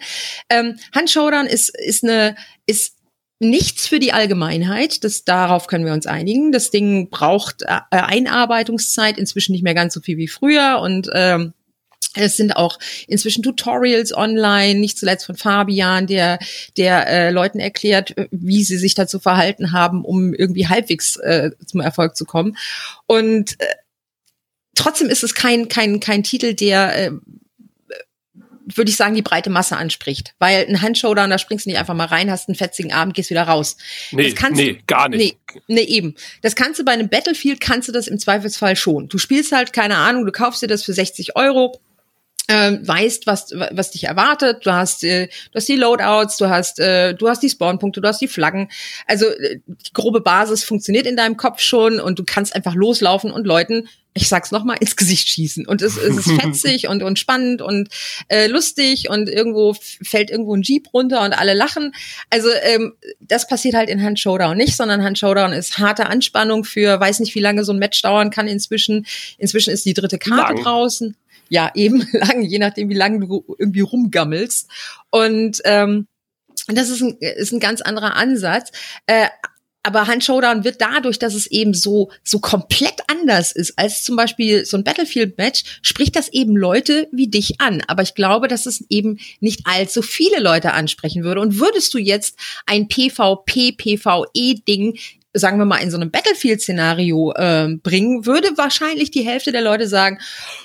[0.49, 2.35] Ähm, Handshowdown ist, ist eine,
[2.67, 2.95] ist
[3.39, 5.03] nichts für die Allgemeinheit.
[5.03, 6.51] Das, darauf können wir uns einigen.
[6.51, 11.53] Das Ding braucht äh, Einarbeitungszeit, inzwischen nicht mehr ganz so viel wie früher und, ähm,
[12.15, 16.39] es sind auch inzwischen Tutorials online, nicht zuletzt von Fabian, der
[16.77, 21.51] der äh, Leuten erklärt, äh, wie sie sich dazu verhalten haben, um irgendwie halbwegs äh,
[21.65, 22.57] zum Erfolg zu kommen.
[23.05, 23.65] Und äh,
[24.75, 27.11] trotzdem ist es kein kein kein Titel, der äh,
[28.65, 30.33] würde ich sagen, die breite Masse anspricht.
[30.39, 33.29] Weil ein Handshowdown, da springst du nicht einfach mal rein, hast einen fetzigen Abend, gehst
[33.29, 33.77] wieder raus.
[34.11, 35.37] Nee, nee, du, gar nicht.
[35.53, 36.15] Nee, nee, eben.
[36.41, 39.07] Das kannst du bei einem Battlefield, kannst du das im Zweifelsfall schon.
[39.07, 41.79] Du spielst halt, keine Ahnung, du kaufst dir das für 60 Euro,
[42.47, 44.65] ähm, weißt, was, was dich erwartet.
[44.65, 48.07] Du hast, äh, du hast die Loadouts, du hast, äh, du hast die Spawnpunkte, du
[48.07, 48.69] hast die Flaggen.
[49.07, 53.31] Also äh, die grobe Basis funktioniert in deinem Kopf schon und du kannst einfach loslaufen
[53.31, 55.67] und Leuten, ich sag's nochmal, ins Gesicht schießen.
[55.67, 57.89] Und es, es ist fetzig und, und spannend und
[58.27, 61.93] äh, lustig und irgendwo fällt irgendwo ein Jeep runter und alle lachen.
[62.29, 66.63] Also ähm, das passiert halt in Hand Showdown nicht, sondern Hand Showdown ist harte Anspannung
[66.63, 69.05] für, weiß nicht, wie lange so ein Match dauern kann inzwischen.
[69.37, 70.63] Inzwischen ist die dritte Karte Lang.
[70.63, 71.17] draußen
[71.49, 74.69] ja, eben lang, je nachdem, wie lange du irgendwie rumgammelst.
[75.09, 76.07] Und ähm,
[76.67, 78.71] das ist ein, ist ein ganz anderer Ansatz.
[79.05, 79.27] Äh,
[79.85, 84.15] aber Hand Showdown wird dadurch, dass es eben so, so komplett anders ist als zum
[84.15, 87.83] Beispiel so ein Battlefield-Match, spricht das eben Leute wie dich an.
[87.87, 91.41] Aber ich glaube, dass es eben nicht allzu viele Leute ansprechen würde.
[91.41, 93.77] Und würdest du jetzt ein PvP-PvE-Ding
[95.37, 99.87] sagen wir mal, in so einem Battlefield-Szenario äh, bringen, würde wahrscheinlich die Hälfte der Leute
[99.87, 100.19] sagen,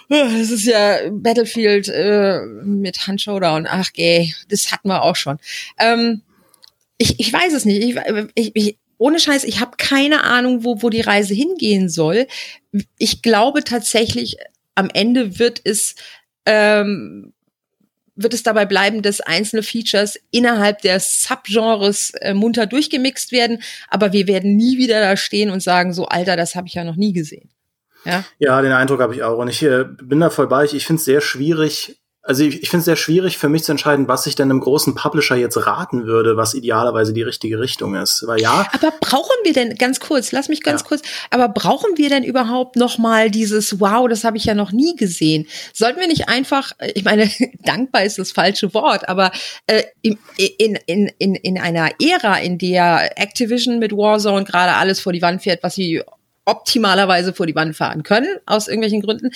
[0.09, 3.67] es ist ja Battlefield äh, mit Handshowdown.
[3.69, 5.39] Ach geh, das hatten wir auch schon.
[5.79, 6.23] Ähm,
[6.99, 7.83] ich, ich weiß es nicht.
[7.83, 7.97] Ich,
[8.35, 12.27] ich, ich, ohne Scheiß, ich habe keine Ahnung, wo, wo die Reise hingehen soll.
[12.99, 14.37] Ich glaube tatsächlich,
[14.75, 15.97] am Ende wird es
[16.47, 17.33] ähm,
[18.23, 24.13] wird es dabei bleiben, dass einzelne Features innerhalb der Subgenres äh, munter durchgemixt werden, aber
[24.13, 26.97] wir werden nie wieder da stehen und sagen, so Alter, das habe ich ja noch
[26.97, 27.51] nie gesehen.
[28.05, 29.39] Ja, ja den Eindruck habe ich auch.
[29.39, 30.65] Und ich äh, bin da voll bei.
[30.65, 33.65] Ich, ich finde es sehr schwierig, also ich, ich finde es sehr schwierig für mich
[33.65, 37.59] zu entscheiden, was ich denn einem großen Publisher jetzt raten würde, was idealerweise die richtige
[37.59, 38.25] Richtung ist.
[38.27, 38.67] Weil ja.
[38.73, 40.31] Aber brauchen wir denn ganz kurz?
[40.31, 40.89] Lass mich ganz ja.
[40.89, 41.03] kurz.
[41.31, 44.07] Aber brauchen wir denn überhaupt noch mal dieses Wow?
[44.09, 45.47] Das habe ich ja noch nie gesehen.
[45.73, 46.73] Sollten wir nicht einfach?
[46.95, 47.31] Ich meine,
[47.65, 49.33] dankbar ist das falsche Wort, aber
[49.67, 55.01] äh, in, in in in in einer Ära, in der Activision mit Warzone gerade alles
[55.01, 56.03] vor die Wand fährt, was sie
[56.51, 59.31] optimalerweise vor die Wand fahren können, aus irgendwelchen Gründen,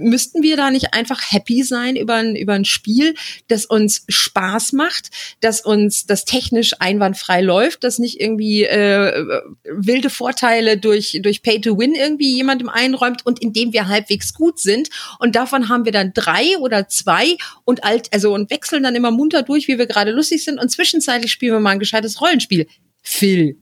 [0.00, 3.14] müssten wir da nicht einfach happy sein über ein, über ein Spiel,
[3.48, 10.10] das uns Spaß macht, das uns das technisch einwandfrei läuft, das nicht irgendwie äh, wilde
[10.10, 14.58] Vorteile durch, durch Pay to Win irgendwie jemandem einräumt und in dem wir halbwegs gut
[14.58, 14.88] sind.
[15.18, 19.10] Und davon haben wir dann drei oder zwei und alt, also und wechseln dann immer
[19.10, 20.60] munter durch, wie wir gerade lustig sind.
[20.60, 22.66] Und zwischenzeitlich spielen wir mal ein gescheites Rollenspiel.
[23.02, 23.58] Phil.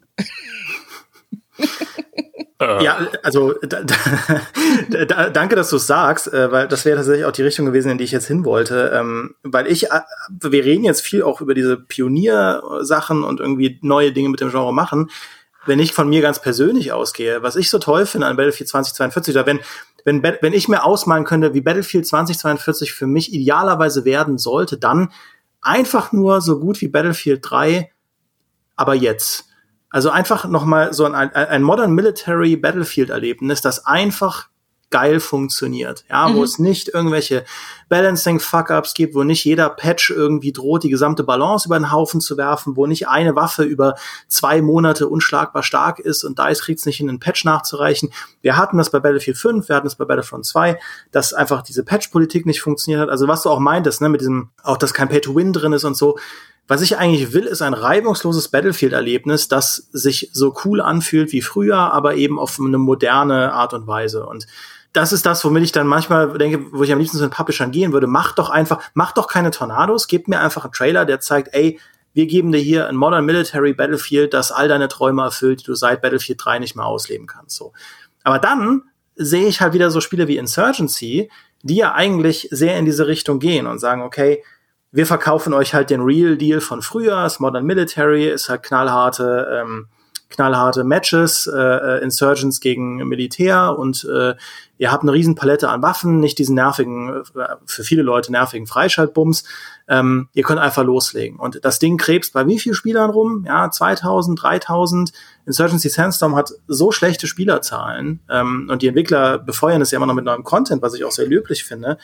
[2.61, 2.85] Äh.
[2.85, 7.25] Ja, also da, da, da, danke, dass du es sagst, äh, weil das wäre tatsächlich
[7.25, 8.91] auch die Richtung gewesen, in die ich jetzt hin wollte.
[8.95, 10.01] Ähm, weil ich, äh,
[10.41, 14.75] wir reden jetzt viel auch über diese Pioniersachen und irgendwie neue Dinge mit dem Genre
[14.75, 15.11] machen.
[15.67, 19.35] Wenn ich von mir ganz persönlich ausgehe, was ich so toll finde an Battlefield 2042,
[19.35, 19.61] da wenn,
[20.05, 25.13] wenn, wenn ich mir ausmalen könnte, wie Battlefield 2042 für mich idealerweise werden sollte, dann
[25.61, 27.93] einfach nur so gut wie Battlefield 3,
[28.75, 29.48] aber jetzt.
[29.91, 34.49] Also einfach nochmal so ein, ein Modern Military Battlefield Erlebnis, das einfach
[34.91, 36.37] geil funktioniert, ja, mhm.
[36.37, 37.45] wo es nicht irgendwelche
[37.89, 42.21] Balancing Fuck-ups gibt, wo nicht jeder Patch irgendwie droht, die gesamte Balance über den Haufen
[42.21, 43.97] zu werfen, wo nicht eine Waffe über
[44.29, 48.11] zwei Monate unschlagbar stark ist und DICE kriegt es nicht in einen Patch nachzureichen.
[48.41, 50.79] Wir hatten das bei Battlefield 5, wir hatten das bei Battlefront 2,
[51.11, 53.11] dass einfach diese Patch-Politik nicht funktioniert hat.
[53.11, 55.97] Also was du auch meintest, ne, mit diesem, auch dass kein Pay-to-Win drin ist und
[55.97, 56.19] so,
[56.69, 61.79] was ich eigentlich will, ist ein reibungsloses Battlefield-Erlebnis, das sich so cool anfühlt wie früher,
[61.79, 64.27] aber eben auf eine moderne Art und Weise.
[64.27, 64.47] Und
[64.93, 67.71] das ist das, womit ich dann manchmal denke, wo ich am liebsten zu den Publishern
[67.71, 68.07] gehen würde.
[68.07, 71.81] Mach doch einfach, mach doch keine Tornados, gebt mir einfach einen Trailer, der zeigt, ey,
[72.13, 75.75] wir geben dir hier ein Modern Military Battlefield, das all deine Träume erfüllt, die du
[75.75, 77.57] seit Battlefield 3 nicht mehr ausleben kannst.
[77.57, 77.73] So.
[78.25, 78.83] Aber dann
[79.15, 81.31] sehe ich halt wieder so Spiele wie Insurgency,
[81.63, 84.43] die ja eigentlich sehr in diese Richtung gehen und sagen, okay,
[84.91, 87.23] wir verkaufen euch halt den Real Deal von früher.
[87.23, 89.89] Das Modern Military ist halt knallharte, ähm,
[90.29, 94.35] knallharte Matches, äh, äh, Insurgents gegen Militär und äh,
[94.77, 98.67] ihr habt eine riesen Palette an Waffen, nicht diesen nervigen, äh, für viele Leute nervigen
[98.67, 99.45] Freischaltbums.
[99.89, 101.39] Ähm, ihr könnt einfach loslegen.
[101.39, 103.45] Und das Ding krebst bei wie vielen Spielern rum?
[103.47, 105.13] Ja, 2000, 3000.
[105.47, 110.15] Insurgency Sandstorm hat so schlechte Spielerzahlen ähm, und die Entwickler befeuern es ja immer noch
[110.15, 111.97] mit neuem Content, was ich auch sehr löblich finde.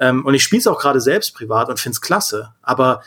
[0.00, 2.54] Ähm, und ich spiele es auch gerade selbst privat und finde es klasse.
[2.60, 3.02] Aber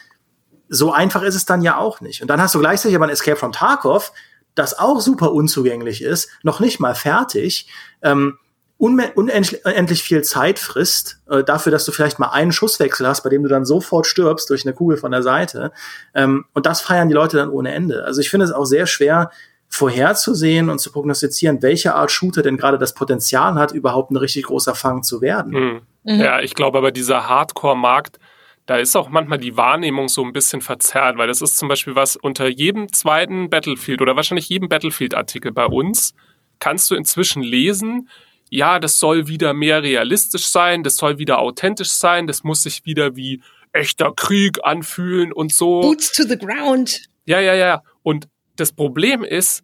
[0.70, 2.22] so einfach ist es dann ja auch nicht.
[2.22, 4.14] Und dann hast du gleichzeitig aber ein Escape from Tarkov,
[4.56, 7.68] das auch super unzugänglich ist, noch nicht mal fertig.
[8.02, 8.38] Ähm,
[8.78, 13.44] unendlich viel Zeit frisst, äh, dafür, dass du vielleicht mal einen Schusswechsel hast, bei dem
[13.44, 15.72] du dann sofort stirbst durch eine Kugel von der Seite.
[16.16, 18.04] Ähm, und das feiern die Leute dann ohne Ende.
[18.06, 19.30] Also ich finde es auch sehr schwer,
[19.68, 24.46] vorherzusehen und zu prognostizieren, welche Art Shooter denn gerade das Potenzial hat, überhaupt ein richtig
[24.46, 25.52] großer Fang zu werden.
[25.54, 25.82] Mhm.
[26.04, 26.20] Mhm.
[26.20, 28.20] Ja, ich glaube aber dieser Hardcore-Markt,
[28.66, 31.96] da ist auch manchmal die Wahrnehmung so ein bisschen verzerrt, weil das ist zum Beispiel
[31.96, 36.14] was unter jedem zweiten Battlefield oder wahrscheinlich jedem Battlefield-Artikel bei uns
[36.60, 38.08] kannst du inzwischen lesen,
[38.50, 42.86] ja, das soll wieder mehr realistisch sein, das soll wieder authentisch sein, das muss sich
[42.86, 45.82] wieder wie echter Krieg anfühlen und so.
[45.82, 47.02] Boots to the ground.
[47.26, 47.82] Ja, ja, ja.
[48.04, 49.64] Und das Problem ist,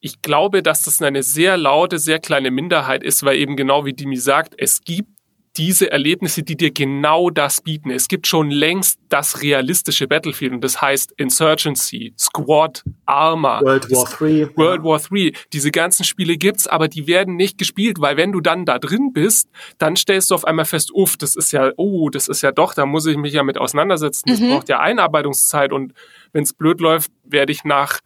[0.00, 3.92] ich glaube, dass das eine sehr laute, sehr kleine Minderheit ist, weil eben genau wie
[3.92, 5.10] Dimi sagt, es gibt
[5.58, 7.90] diese Erlebnisse, die dir genau das bieten.
[7.90, 14.04] Es gibt schon längst das realistische Battlefield und das heißt Insurgency, Squad, Armor, World War
[14.04, 14.50] 3.
[14.56, 15.32] World War 3.
[15.52, 19.12] Diese ganzen Spiele gibt's, aber die werden nicht gespielt, weil wenn du dann da drin
[19.12, 22.52] bist, dann stellst du auf einmal fest, uff, das ist ja, oh, das ist ja
[22.52, 24.28] doch, da muss ich mich ja mit auseinandersetzen.
[24.28, 24.50] Das mhm.
[24.50, 25.92] braucht ja Einarbeitungszeit und
[26.32, 27.98] wenn's blöd läuft, werde ich nach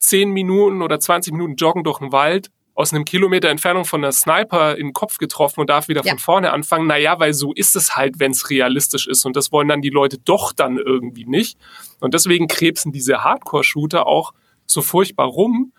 [0.00, 4.12] 10 Minuten oder 20 Minuten joggen durch den Wald aus einem Kilometer Entfernung von einer
[4.12, 6.10] Sniper in den Kopf getroffen und darf wieder ja.
[6.12, 6.86] von vorne anfangen.
[6.86, 9.24] Naja, weil so ist es halt, wenn es realistisch ist.
[9.26, 11.58] Und das wollen dann die Leute doch dann irgendwie nicht.
[12.00, 14.32] Und deswegen krebsen diese Hardcore-Shooter auch
[14.66, 15.72] so furchtbar rum,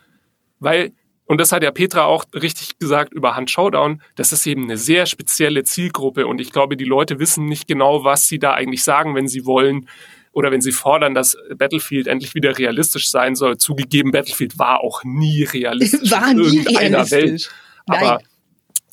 [0.60, 0.92] weil,
[1.26, 4.78] und das hat ja Petra auch richtig gesagt über Hand Showdown, das ist eben eine
[4.78, 6.28] sehr spezielle Zielgruppe.
[6.28, 9.46] Und ich glaube, die Leute wissen nicht genau, was sie da eigentlich sagen, wenn sie
[9.46, 9.88] wollen,
[10.32, 13.58] oder wenn sie fordern, dass Battlefield endlich wieder realistisch sein soll.
[13.58, 17.22] Zugegeben, Battlefield war auch nie realistisch war nie in irgendeiner realistisch.
[17.22, 17.52] Welt.
[17.88, 18.28] Aber Nein.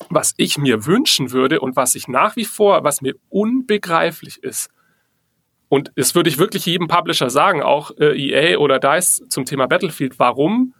[0.09, 4.69] was ich mir wünschen würde und was ich nach wie vor, was mir unbegreiflich ist,
[5.69, 9.67] und das würde ich wirklich jedem Publisher sagen, auch äh, EA oder DICE zum Thema
[9.67, 10.73] Battlefield, warum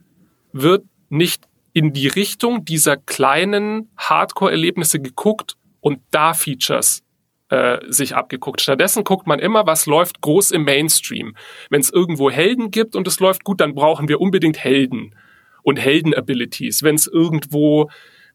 [0.52, 7.04] wird nicht in die Richtung dieser kleinen Hardcore-Erlebnisse geguckt und da Features
[7.50, 8.62] äh, sich abgeguckt.
[8.62, 11.36] Stattdessen guckt man immer, was läuft groß im Mainstream.
[11.70, 15.16] Wenn es irgendwo Helden gibt und es läuft gut, dann brauchen wir unbedingt Helden
[15.64, 16.84] und Helden-Abilities.
[16.84, 17.90] Wenn es irgendwo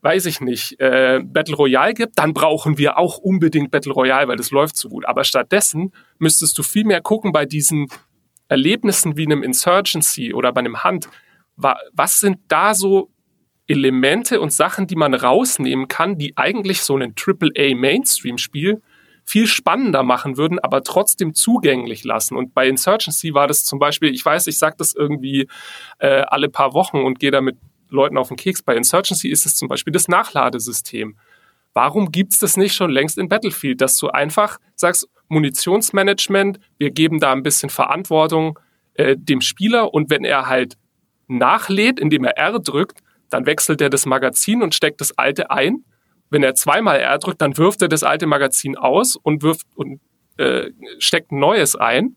[0.05, 4.37] weiß ich nicht, äh, Battle Royale gibt, dann brauchen wir auch unbedingt Battle Royale, weil
[4.37, 5.07] das läuft so gut.
[5.07, 7.89] Aber stattdessen müsstest du viel mehr gucken bei diesen
[8.49, 11.09] Erlebnissen wie einem Insurgency oder bei einem Hunt.
[11.57, 13.11] Was sind da so
[13.67, 18.83] Elemente und Sachen, die man rausnehmen kann, die eigentlich so ein AAA Mainstream-Spiel
[19.25, 22.37] viel spannender machen würden, aber trotzdem zugänglich lassen.
[22.37, 25.49] Und bei Insurgency war das zum Beispiel, ich weiß, ich sage das irgendwie
[25.99, 27.57] äh, alle paar Wochen und gehe damit
[27.89, 28.63] Leuten auf den Keks.
[28.63, 31.17] Bei Insurgency ist es zum Beispiel das Nachladesystem.
[31.73, 37.19] Warum gibt's das nicht schon längst in Battlefield, dass du einfach sagst, Munitionsmanagement, wir geben
[37.19, 38.59] da ein bisschen Verantwortung
[38.95, 40.77] äh, dem Spieler und wenn er halt
[41.27, 45.85] nachlädt, indem er R drückt, dann wechselt er das Magazin und steckt das alte ein.
[46.31, 50.01] Wenn er zweimal R drückt, dann wirft er das alte Magazin aus und wirft und
[50.37, 52.17] äh, steckt ein neues ein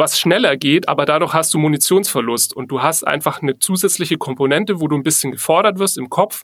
[0.00, 4.80] was schneller geht, aber dadurch hast du Munitionsverlust und du hast einfach eine zusätzliche Komponente,
[4.80, 6.42] wo du ein bisschen gefordert wirst im Kopf.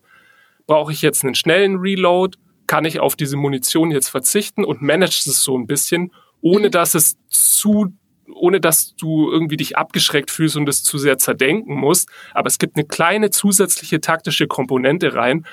[0.67, 2.39] Brauche ich jetzt einen schnellen Reload?
[2.67, 6.95] Kann ich auf diese Munition jetzt verzichten und managst es so ein bisschen, ohne dass
[6.95, 7.93] es zu
[8.35, 12.11] ohne dass du irgendwie dich abgeschreckt fühlst und es zu sehr zerdenken musst.
[12.35, 15.47] Aber es gibt eine kleine zusätzliche taktische Komponente rein.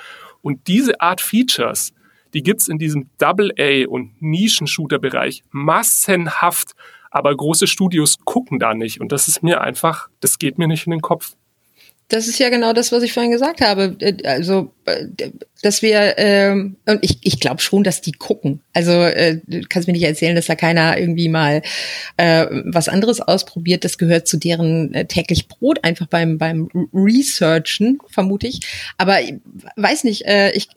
[0.44, 1.92] Und diese Art Features,
[2.36, 6.74] die gibt's in diesem Double-A- und Nischen-Shooter-Bereich massenhaft
[7.14, 10.88] aber große Studios gucken da nicht und das ist mir einfach, das geht mir nicht
[10.88, 11.36] in den Kopf.
[12.10, 13.96] Das ist ja genau das, was ich vorhin gesagt habe.
[14.00, 15.08] Äh, also, äh,
[15.62, 18.62] dass wir, ähm, und ich, ich glaube schon, dass die gucken.
[18.74, 21.62] Also, äh, du kannst mir nicht erzählen, dass da keiner irgendwie mal
[22.18, 23.84] äh, was anderes ausprobiert.
[23.84, 28.62] Das gehört zu deren äh, täglich Brot, einfach beim, beim Researchen, vermute ich.
[28.98, 29.18] Aber
[29.76, 30.68] weiß nicht, äh, ich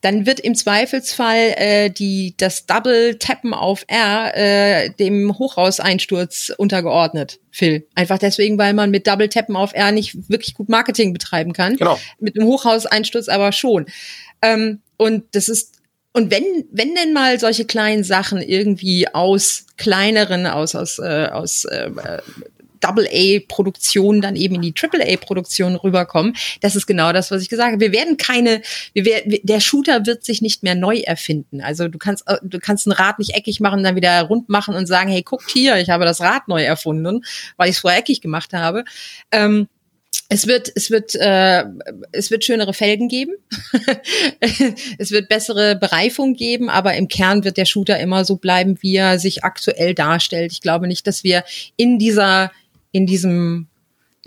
[0.00, 7.86] dann wird im Zweifelsfall äh, die, das Double-Tappen auf R äh, dem Hochhauseinsturz untergeordnet, Phil.
[7.94, 11.76] Einfach deswegen, weil man mit Double-Tappen auf R nicht wirklich gut Marketing betreiben kann.
[11.76, 11.98] Genau.
[12.18, 13.86] Mit einem Hochhauseinsturz aber schon.
[14.42, 15.76] Ähm, und das ist
[16.16, 21.66] und wenn, wenn denn mal solche kleinen Sachen irgendwie aus kleineren, aus, aus, äh, aus
[21.66, 21.90] äh,
[22.80, 26.34] Double-A-Produktion dann eben in die Triple-A-Produktion rüberkommen.
[26.60, 27.80] Das ist genau das, was ich gesagt habe.
[27.80, 28.62] Wir werden keine,
[28.92, 31.60] wir werden, der Shooter wird sich nicht mehr neu erfinden.
[31.60, 34.74] Also du kannst, äh, du kannst ein Rad nicht eckig machen, dann wieder rund machen
[34.74, 37.24] und sagen, hey, guckt hier, ich habe das Rad neu erfunden,
[37.56, 38.84] weil ich es vorher eckig gemacht habe.
[39.30, 39.68] Ähm,
[40.28, 41.64] es wird, es wird, äh,
[42.10, 43.32] es wird schönere Felgen geben.
[44.98, 48.96] es wird bessere Bereifung geben, aber im Kern wird der Shooter immer so bleiben, wie
[48.96, 50.52] er sich aktuell darstellt.
[50.52, 51.44] Ich glaube nicht, dass wir
[51.76, 52.50] in dieser
[52.92, 53.68] in diesem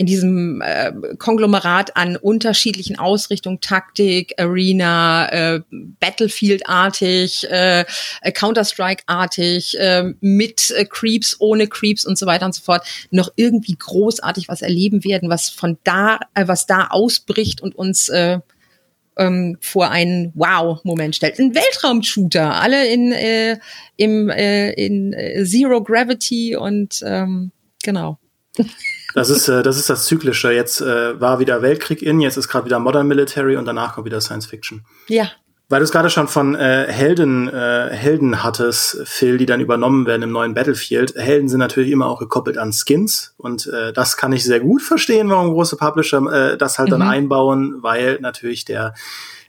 [0.00, 7.84] in diesem äh, Konglomerat an unterschiedlichen Ausrichtungen, Taktik, Arena, äh, Battlefield-artig, äh,
[8.32, 13.76] Counter-Strike-artig, äh, mit äh, Creeps, ohne Creeps und so weiter und so fort, noch irgendwie
[13.78, 18.38] großartig was erleben werden, was von da, äh, was da ausbricht und uns äh,
[19.18, 21.38] ähm, vor einen Wow-Moment stellt.
[21.38, 23.58] Ein Weltraum-Shooter, alle in, äh,
[23.98, 28.19] im, äh, in äh, Zero Gravity und ähm, genau.
[29.14, 30.52] Das ist, äh, das ist das Zyklische.
[30.52, 34.06] Jetzt äh, war wieder Weltkrieg in, jetzt ist gerade wieder Modern Military und danach kommt
[34.06, 34.84] wieder Science Fiction.
[35.08, 35.30] Ja.
[35.68, 40.04] Weil du es gerade schon von äh, Helden, äh, Helden hattest, Phil, die dann übernommen
[40.04, 41.14] werden im neuen Battlefield.
[41.14, 44.82] Helden sind natürlich immer auch gekoppelt an Skins und äh, das kann ich sehr gut
[44.82, 46.92] verstehen, warum große Publisher äh, das halt mhm.
[46.92, 48.94] dann einbauen, weil natürlich der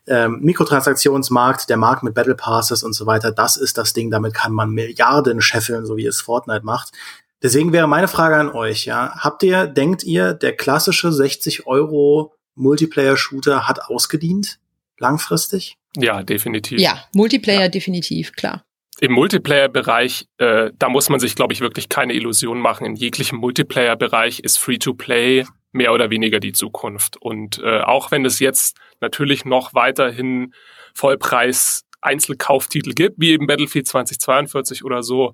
[0.06, 4.36] ähm, Mikrotransaktionsmarkt, der Markt mit Battle Passes und so weiter, das ist das Ding, damit
[4.36, 6.92] kann man Milliarden scheffeln, so wie es Fortnite macht.
[7.44, 9.14] Deswegen wäre meine Frage an euch, ja.
[9.18, 14.60] Habt ihr, denkt ihr, der klassische 60 Euro Multiplayer-Shooter hat ausgedient?
[15.00, 15.78] Langfristig?
[15.98, 16.80] Ja, definitiv.
[16.80, 17.70] Ja, Multiplayer ja.
[17.70, 18.64] definitiv, klar.
[19.00, 22.86] Im Multiplayer-Bereich, äh, da muss man sich, glaube ich, wirklich keine Illusion machen.
[22.86, 27.18] In jeglichem Multiplayer-Bereich ist Free-to-Play mehr oder weniger die Zukunft.
[27.18, 30.54] Und äh, auch wenn es jetzt natürlich noch weiterhin
[30.94, 35.34] Vollpreis Einzelkauftitel gibt, wie eben Battlefield 2042 oder so,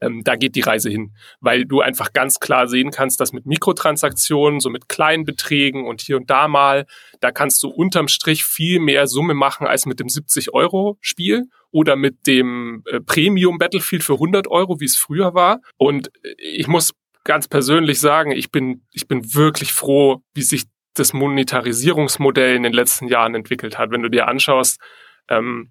[0.00, 3.46] ähm, da geht die Reise hin, weil du einfach ganz klar sehen kannst, dass mit
[3.46, 6.86] Mikrotransaktionen, so mit kleinen Beträgen und hier und da mal,
[7.20, 11.44] da kannst du unterm Strich viel mehr Summe machen als mit dem 70 Euro Spiel
[11.70, 15.60] oder mit dem äh, Premium Battlefield für 100 Euro, wie es früher war.
[15.76, 16.92] Und äh, ich muss
[17.24, 22.72] ganz persönlich sagen, ich bin, ich bin wirklich froh, wie sich das Monetarisierungsmodell in den
[22.72, 23.90] letzten Jahren entwickelt hat.
[23.90, 24.80] Wenn du dir anschaust,
[25.28, 25.70] ähm,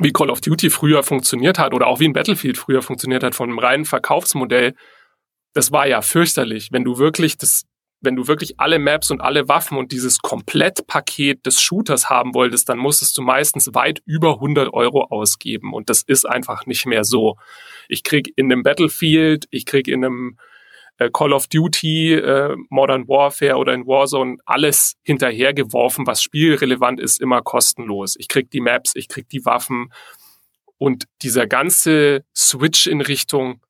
[0.00, 3.34] wie Call of Duty früher funktioniert hat oder auch wie ein Battlefield früher funktioniert hat
[3.34, 4.74] von einem reinen Verkaufsmodell,
[5.52, 6.68] das war ja fürchterlich.
[6.72, 7.64] Wenn du wirklich das
[8.00, 12.68] wenn du wirklich alle Maps und alle Waffen und dieses Komplettpaket des Shooters haben wolltest,
[12.68, 15.74] dann musstest du meistens weit über 100 Euro ausgeben.
[15.74, 17.36] Und das ist einfach nicht mehr so.
[17.88, 20.38] Ich krieg in einem Battlefield, ich krieg in einem
[21.00, 27.20] äh, Call of Duty, äh, Modern Warfare oder in Warzone alles hinterhergeworfen, was spielrelevant ist,
[27.20, 28.16] immer kostenlos.
[28.18, 29.92] Ich krieg die Maps, ich krieg die Waffen.
[30.76, 33.62] Und dieser ganze Switch in Richtung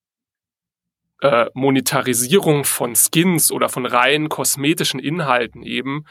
[1.22, 6.06] äh, Monetarisierung von Skins oder von rein kosmetischen Inhalten eben,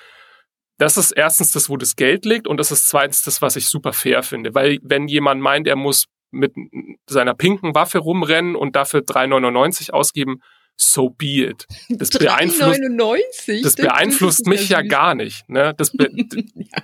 [0.77, 3.67] das ist erstens das, wo das Geld liegt und das ist zweitens das, was ich
[3.67, 4.55] super fair finde.
[4.55, 6.53] Weil wenn jemand meint, er muss mit
[7.09, 10.41] seiner pinken Waffe rumrennen und dafür 3,99 ausgeben,
[10.79, 11.65] so be it.
[11.89, 12.79] Das beeinflusst,
[13.63, 15.47] das beeinflusst mich ja gar nicht.
[15.49, 15.73] Ne?
[15.77, 16.09] Das be
[16.55, 16.83] ja.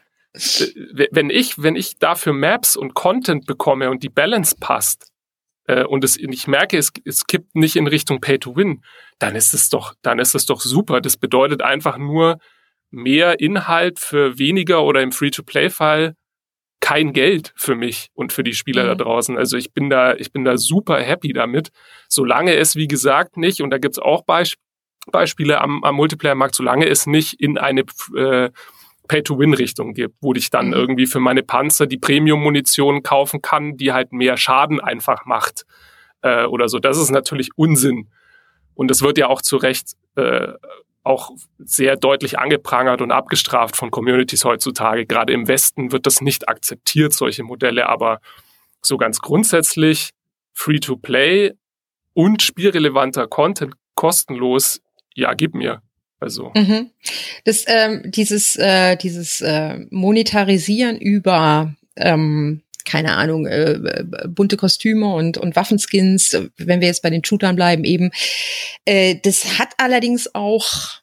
[1.11, 5.11] Wenn ich, wenn ich dafür Maps und Content bekomme und die Balance passt,
[5.67, 8.83] äh, und es, ich merke, es, es kippt nicht in Richtung Pay to Win,
[9.17, 10.99] dann ist es doch, dann ist es doch super.
[10.99, 12.39] Das bedeutet einfach nur
[12.91, 16.15] mehr Inhalt für weniger oder im Free-to-Play-Fall
[16.79, 18.87] kein Geld für mich und für die Spieler mhm.
[18.89, 19.37] da draußen.
[19.37, 21.69] Also ich bin da, ich bin da super happy damit.
[22.07, 24.59] Solange es, wie gesagt, nicht, und da gibt's auch Beisp
[25.11, 27.83] Beispiele am, am Multiplayer-Markt, solange es nicht in eine
[28.15, 28.49] äh,
[29.07, 30.73] Pay-to-Win-Richtung gibt, wo ich dann mhm.
[30.73, 35.65] irgendwie für meine Panzer die Premium-Munition kaufen kann, die halt mehr Schaden einfach macht
[36.21, 36.79] äh, oder so.
[36.79, 38.09] Das ist natürlich Unsinn.
[38.73, 40.53] Und das wird ja auch zu Recht äh,
[41.05, 45.05] auch sehr deutlich angeprangert und abgestraft von Communities heutzutage.
[45.05, 48.19] Gerade im Westen wird das nicht akzeptiert, solche Modelle, aber
[48.81, 50.11] so ganz grundsätzlich
[50.53, 51.53] Free-to-Play
[52.13, 54.81] und spielrelevanter Content kostenlos,
[55.13, 55.81] ja, gib mir.
[56.19, 56.51] Also.
[56.55, 56.89] Mhm.
[57.43, 65.13] Das, ähm, dieses, äh, dieses äh, Monetarisieren über ähm, keine Ahnung, äh, äh, bunte Kostüme
[65.13, 68.11] und, und Waffenskins, wenn wir jetzt bei den Shootern bleiben, eben.
[68.85, 71.01] Äh, das hat allerdings auch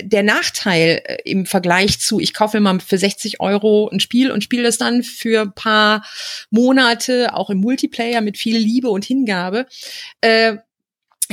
[0.00, 4.30] der Nachteil äh, im Vergleich zu, ich kaufe mir mal für 60 Euro ein Spiel
[4.30, 6.04] und spiele das dann für ein paar
[6.50, 9.66] Monate, auch im Multiplayer mit viel Liebe und Hingabe,
[10.20, 10.56] äh,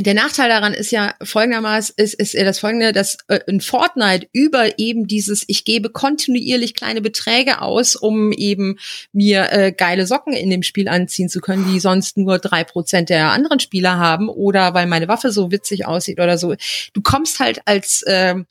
[0.02, 4.78] der Nachteil daran ist ja folgendermaßen, ist, ist das folgende, dass äh, in Fortnite über
[4.78, 8.78] eben dieses, ich gebe kontinuierlich kleine Beträge aus, um eben
[9.14, 13.10] mir äh, geile Socken in dem Spiel anziehen zu können, die sonst nur drei Prozent
[13.10, 16.56] der anderen Spieler haben oder weil meine Waffe so witzig aussieht oder so.
[16.93, 18.45] Du kommst halt als ähm,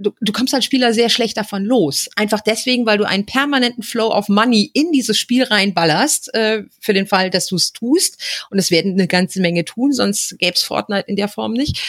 [0.00, 2.08] du, du kommst als Spieler sehr schlecht davon los.
[2.16, 6.94] Einfach deswegen, weil du einen permanenten Flow of Money in dieses Spiel reinballerst, äh, für
[6.94, 8.46] den Fall, dass du es tust.
[8.50, 11.80] Und es werden eine ganze Menge tun, sonst gäbe es Fortnite in der Form nicht.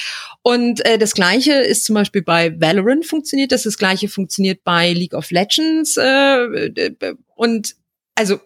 [0.43, 4.93] Und äh, das Gleiche ist zum Beispiel bei Valorant funktioniert, das, das Gleiche funktioniert bei
[4.93, 6.91] League of Legends äh,
[7.35, 7.75] und
[8.15, 8.39] also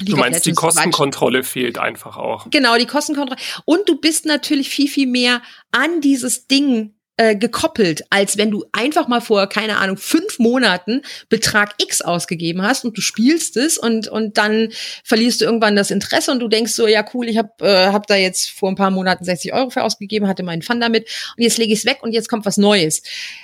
[0.00, 2.50] League du meinst, die Kostenkontrolle fehlt einfach auch.
[2.50, 3.40] Genau, die Kostenkontrolle.
[3.64, 8.64] Und du bist natürlich viel, viel mehr an dieses Ding äh, gekoppelt, als wenn du
[8.72, 13.76] einfach mal vor, keine Ahnung, fünf Monaten Betrag X ausgegeben hast und du spielst es
[13.76, 14.68] und, und dann
[15.02, 18.06] verlierst du irgendwann das Interesse und du denkst so, ja cool, ich habe äh, hab
[18.06, 21.42] da jetzt vor ein paar Monaten 60 Euro für ausgegeben, hatte meinen Fun damit und
[21.42, 23.02] jetzt lege ich es weg und jetzt kommt was Neues.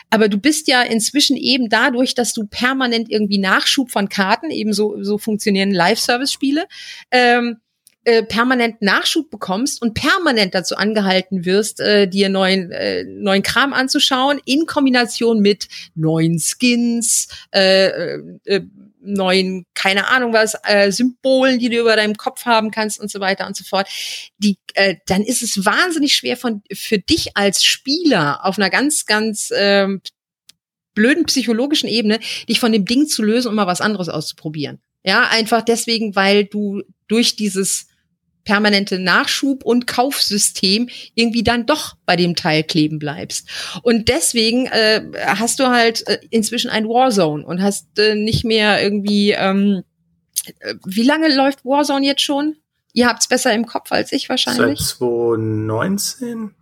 [0.09, 4.73] Aber du bist ja inzwischen eben dadurch, dass du permanent irgendwie Nachschub von Karten, eben
[4.73, 6.67] so, so funktionieren Live-Service-Spiele,
[7.11, 7.57] ähm,
[8.05, 13.73] äh, permanent Nachschub bekommst und permanent dazu angehalten wirst, äh, dir neuen, äh, neuen Kram
[13.73, 18.61] anzuschauen, in Kombination mit neuen Skins, äh, äh, äh,
[19.01, 23.21] neuen, keine Ahnung was, äh, Symbolen, die du über deinem Kopf haben kannst und so
[23.21, 23.89] weiter und so fort,
[24.39, 29.07] die, äh, dann ist es wahnsinnig schwer von, für dich als Spieler auf einer ganz,
[29.07, 29.89] ganz äh,
[30.95, 34.81] blöden psychologischen Ebene, dich von dem Ding zu lösen und mal was anderes auszuprobieren.
[35.05, 37.89] Ja, einfach deswegen, weil du durch dieses
[38.45, 43.49] permanente Nachschub und Kaufsystem irgendwie dann doch bei dem Teil kleben bleibst.
[43.83, 48.83] Und deswegen äh, hast du halt äh, inzwischen ein Warzone und hast äh, nicht mehr
[48.83, 49.83] irgendwie, ähm,
[50.61, 52.57] äh, wie lange läuft Warzone jetzt schon?
[52.93, 54.79] Ihr habt's besser im Kopf als ich wahrscheinlich.
[54.79, 56.55] Seit 2019?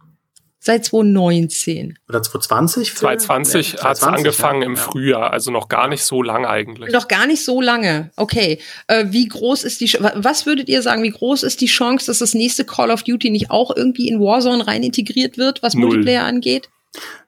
[0.65, 1.99] Seit 2019.
[2.09, 2.95] Oder 2020?
[2.95, 4.69] 2020 ja, hat es angefangen ja.
[4.69, 6.93] im Frühjahr, also noch gar nicht so lange eigentlich.
[6.93, 8.13] Noch gar nicht so lange.
[8.15, 8.61] Okay.
[8.87, 12.21] Äh, wie groß ist die, was würdet ihr sagen, wie groß ist die Chance, dass
[12.21, 15.89] das nächste Call of Duty nicht auch irgendwie in Warzone rein integriert wird, was Null.
[15.89, 16.69] Multiplayer angeht?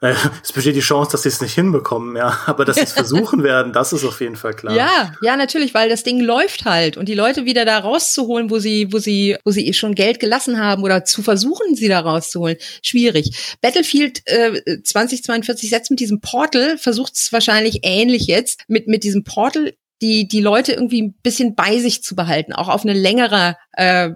[0.01, 2.39] Es besteht die Chance, dass sie es nicht hinbekommen, ja.
[2.47, 4.75] Aber dass sie es versuchen werden, das ist auf jeden Fall klar.
[4.75, 8.59] Ja, ja, natürlich, weil das Ding läuft halt und die Leute wieder da rauszuholen, wo
[8.59, 12.59] sie, wo sie, wo sie schon Geld gelassen haben oder zu versuchen, sie da rauszuholen,
[12.83, 13.57] schwierig.
[13.63, 19.25] Battlefield äh, 2042 setzt mit diesem Portal, versucht es wahrscheinlich ähnlich jetzt mit mit diesem
[19.25, 23.57] Portal die die Leute irgendwie ein bisschen bei sich zu behalten, auch auf eine längere
[23.73, 24.11] äh,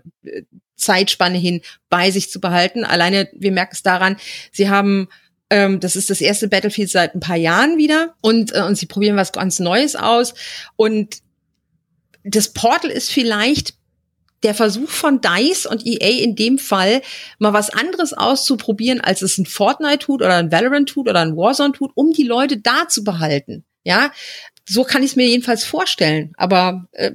[0.76, 2.84] Zeitspanne hin bei sich zu behalten.
[2.84, 4.16] Alleine, wir merken es daran,
[4.52, 5.08] sie haben
[5.50, 8.86] Ähm, das ist das erste Battlefield seit ein paar Jahren wieder und, äh, und sie
[8.86, 10.34] probieren was ganz Neues aus.
[10.76, 11.18] Und
[12.24, 13.74] das Portal ist vielleicht
[14.42, 17.02] der Versuch von DICE und EA in dem Fall
[17.38, 21.36] mal was anderes auszuprobieren, als es ein Fortnite tut oder ein Valorant tut oder ein
[21.36, 23.64] Warzone tut, um die Leute da zu behalten.
[23.84, 24.12] Ja,
[24.68, 27.12] so kann ich es mir jedenfalls vorstellen, aber äh,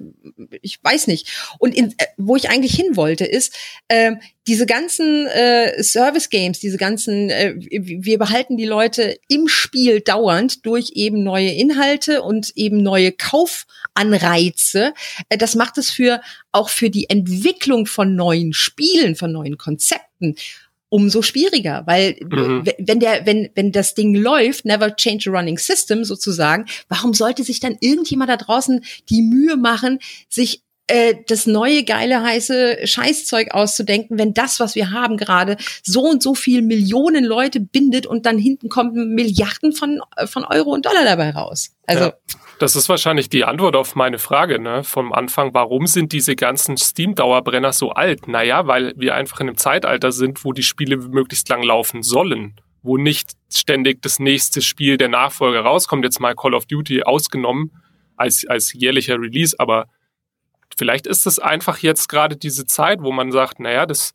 [0.62, 1.30] ich weiß nicht.
[1.60, 3.56] Und in, äh, wo ich eigentlich hin wollte, ist
[3.88, 4.14] äh,
[4.48, 10.66] diese ganzen äh, Service Games, diese ganzen, äh, wir behalten die Leute im Spiel dauernd
[10.66, 14.94] durch eben neue Inhalte und eben neue Kaufanreize.
[15.30, 20.36] Äh, das macht es für auch für die Entwicklung von neuen Spielen, von neuen Konzepten
[20.94, 22.66] umso schwieriger, weil mhm.
[22.78, 27.44] wenn der, wenn, wenn das Ding läuft, never change a running system sozusagen, warum sollte
[27.44, 29.98] sich dann irgendjemand da draußen die Mühe machen,
[30.30, 36.02] sich äh, das neue geile heiße Scheißzeug auszudenken, wenn das, was wir haben gerade, so
[36.02, 40.74] und so viel Millionen Leute bindet und dann hinten kommen Milliarden von, äh, von Euro
[40.74, 41.72] und Dollar dabei raus.
[41.88, 42.14] Also ja,
[42.64, 45.54] das ist wahrscheinlich die Antwort auf meine Frage ne, vom Anfang.
[45.54, 48.28] Warum sind diese ganzen Steam-Dauerbrenner so alt?
[48.28, 52.56] Naja, weil wir einfach in einem Zeitalter sind, wo die Spiele möglichst lang laufen sollen
[52.84, 57.72] wo nicht ständig das nächste Spiel der Nachfolger rauskommt, jetzt mal Call of Duty ausgenommen
[58.18, 59.88] als, als jährlicher Release, aber
[60.78, 64.14] vielleicht ist es einfach jetzt gerade diese Zeit, wo man sagt, naja, das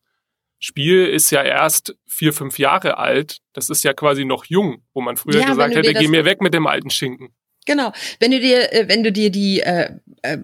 [0.58, 3.38] Spiel ist ja erst vier, fünf Jahre alt.
[3.52, 6.42] Das ist ja quasi noch jung, wo man früher ja, gesagt hätte, geh mir weg
[6.42, 7.28] mit dem alten Schinken.
[7.68, 7.92] Genau.
[8.18, 9.90] Wenn du dir, äh, wenn du dir die äh,
[10.22, 10.38] äh,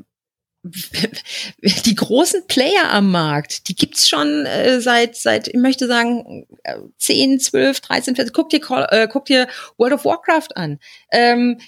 [1.87, 6.47] die großen Player am Markt, die gibt's schon äh, seit, seit, ich möchte sagen,
[6.99, 8.33] 10, 12, 13, 14.
[8.33, 8.61] Guck dir,
[8.91, 9.49] äh, guck dir
[9.79, 10.79] World of Warcraft an.
[11.11, 11.59] Ähm,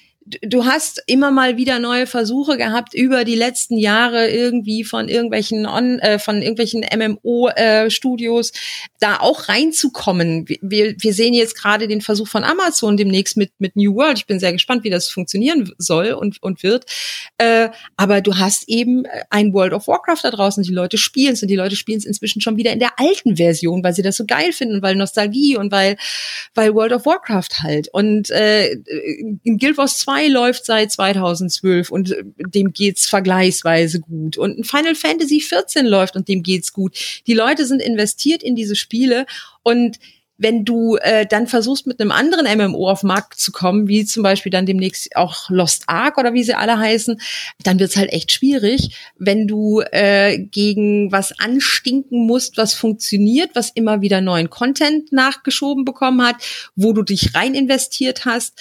[0.42, 5.66] du hast immer mal wieder neue Versuche gehabt über die letzten Jahre irgendwie von irgendwelchen
[5.66, 8.52] on, äh, von irgendwelchen MMO äh, Studios
[8.98, 10.46] da auch reinzukommen.
[10.60, 14.18] Wir, wir sehen jetzt gerade den Versuch von Amazon demnächst mit mit New World.
[14.18, 16.86] Ich bin sehr gespannt, wie das funktionieren soll und und wird.
[17.38, 20.64] Äh, aber du hast eben ein World of Warcraft da draußen.
[20.64, 23.36] Die Leute spielen es und die Leute spielen es inzwischen schon wieder in der alten
[23.36, 25.96] Version, weil sie das so geil finden, weil Nostalgie und weil
[26.54, 31.90] weil World of Warcraft halt und äh, in Guild Wars 2 2 läuft seit 2012
[31.90, 34.38] und äh, dem geht's vergleichsweise gut.
[34.38, 36.96] Und ein Final Fantasy 14 läuft und dem geht's gut.
[37.26, 39.26] Die Leute sind investiert in diese Spiele
[39.62, 39.98] und
[40.38, 44.22] wenn du äh, dann versuchst, mit einem anderen MMO auf Markt zu kommen, wie zum
[44.22, 47.18] Beispiel dann demnächst auch Lost Ark oder wie sie alle heißen,
[47.62, 53.70] dann wird's halt echt schwierig, wenn du äh, gegen was anstinken musst, was funktioniert, was
[53.70, 56.36] immer wieder neuen Content nachgeschoben bekommen hat,
[56.74, 58.60] wo du dich rein investiert hast.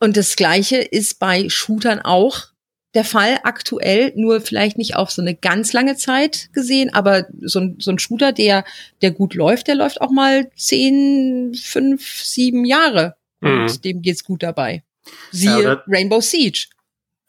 [0.00, 2.48] Und das Gleiche ist bei Shootern auch
[2.94, 7.60] der Fall aktuell, nur vielleicht nicht auf so eine ganz lange Zeit gesehen, aber so
[7.60, 8.64] ein, so ein Shooter, der,
[9.00, 13.16] der gut läuft, der läuft auch mal zehn, fünf, sieben Jahre.
[13.40, 13.62] Mhm.
[13.62, 14.82] Und dem geht's gut dabei.
[15.30, 16.66] Siehe ja, Rainbow Siege.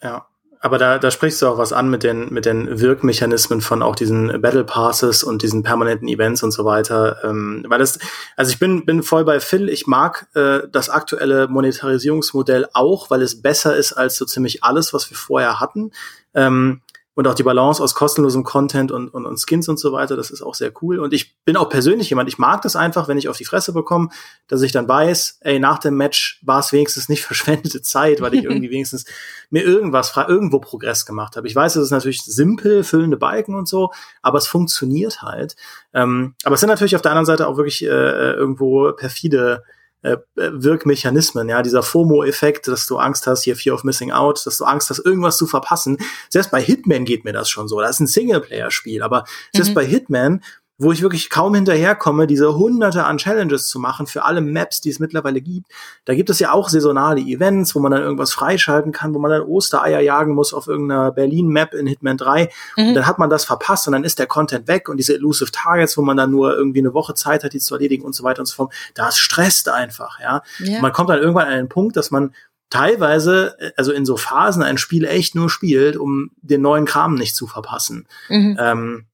[0.02, 0.28] Ja,
[0.62, 3.96] aber da, da sprichst du auch was an mit den, mit den Wirkmechanismen von auch
[3.96, 7.18] diesen Battle Passes und diesen permanenten Events und so weiter.
[7.24, 7.98] Ähm, weil das,
[8.38, 9.70] also ich bin, bin voll bei Phil.
[9.70, 14.94] Ich mag äh, das aktuelle Monetarisierungsmodell auch, weil es besser ist als so ziemlich alles,
[14.94, 15.92] was wir vorher hatten.
[16.36, 16.82] Ähm,
[17.14, 20.32] und auch die Balance aus kostenlosem Content und, und, und Skins und so weiter, das
[20.32, 21.00] ist auch sehr cool.
[21.00, 23.74] Und ich bin auch persönlich jemand, ich mag das einfach, wenn ich auf die Fresse
[23.74, 24.10] bekomme,
[24.48, 28.34] dass ich dann weiß, ey, nach dem Match war es wenigstens nicht verschwendete Zeit, weil
[28.34, 29.06] ich irgendwie wenigstens
[29.50, 31.48] mir irgendwas, irgendwo Progress gemacht habe.
[31.48, 33.92] Ich weiß, es ist natürlich simpel, füllende Balken und so,
[34.22, 35.58] aber es funktioniert halt.
[35.94, 39.64] Ähm, aber es sind natürlich auf der anderen Seite auch wirklich äh, äh irgendwo perfide
[40.04, 44.58] äh, Wirkmechanismen, ja, dieser FOMO-Effekt, dass du Angst hast, hier Fear of Missing Out, dass
[44.58, 45.98] du Angst hast, irgendwas zu verpassen.
[46.30, 47.80] Selbst bei Hitman geht mir das schon so.
[47.80, 49.76] Das ist ein Singleplayer-Spiel, aber selbst mhm.
[49.76, 50.44] bei Hitman
[50.82, 54.90] wo ich wirklich kaum hinterherkomme, diese hunderte an Challenges zu machen für alle Maps, die
[54.90, 55.68] es mittlerweile gibt.
[56.06, 59.30] Da gibt es ja auch saisonale Events, wo man dann irgendwas freischalten kann, wo man
[59.30, 62.50] dann Ostereier jagen muss auf irgendeiner Berlin-Map in Hitman 3.
[62.78, 62.88] Mhm.
[62.88, 65.52] Und dann hat man das verpasst und dann ist der Content weg und diese Elusive
[65.52, 68.24] Targets, wo man dann nur irgendwie eine Woche Zeit hat, die zu erledigen und so
[68.24, 68.74] weiter und so fort.
[68.96, 70.42] Das stresst einfach, ja.
[70.60, 70.82] ja.
[70.82, 72.34] Man kommt dann irgendwann an einen Punkt, dass man
[72.72, 77.36] teilweise, also in so Phasen ein Spiel echt nur spielt, um den neuen Kram nicht
[77.36, 78.08] zu verpassen.
[78.30, 78.58] Mhm.
[78.60, 79.06] Ähm,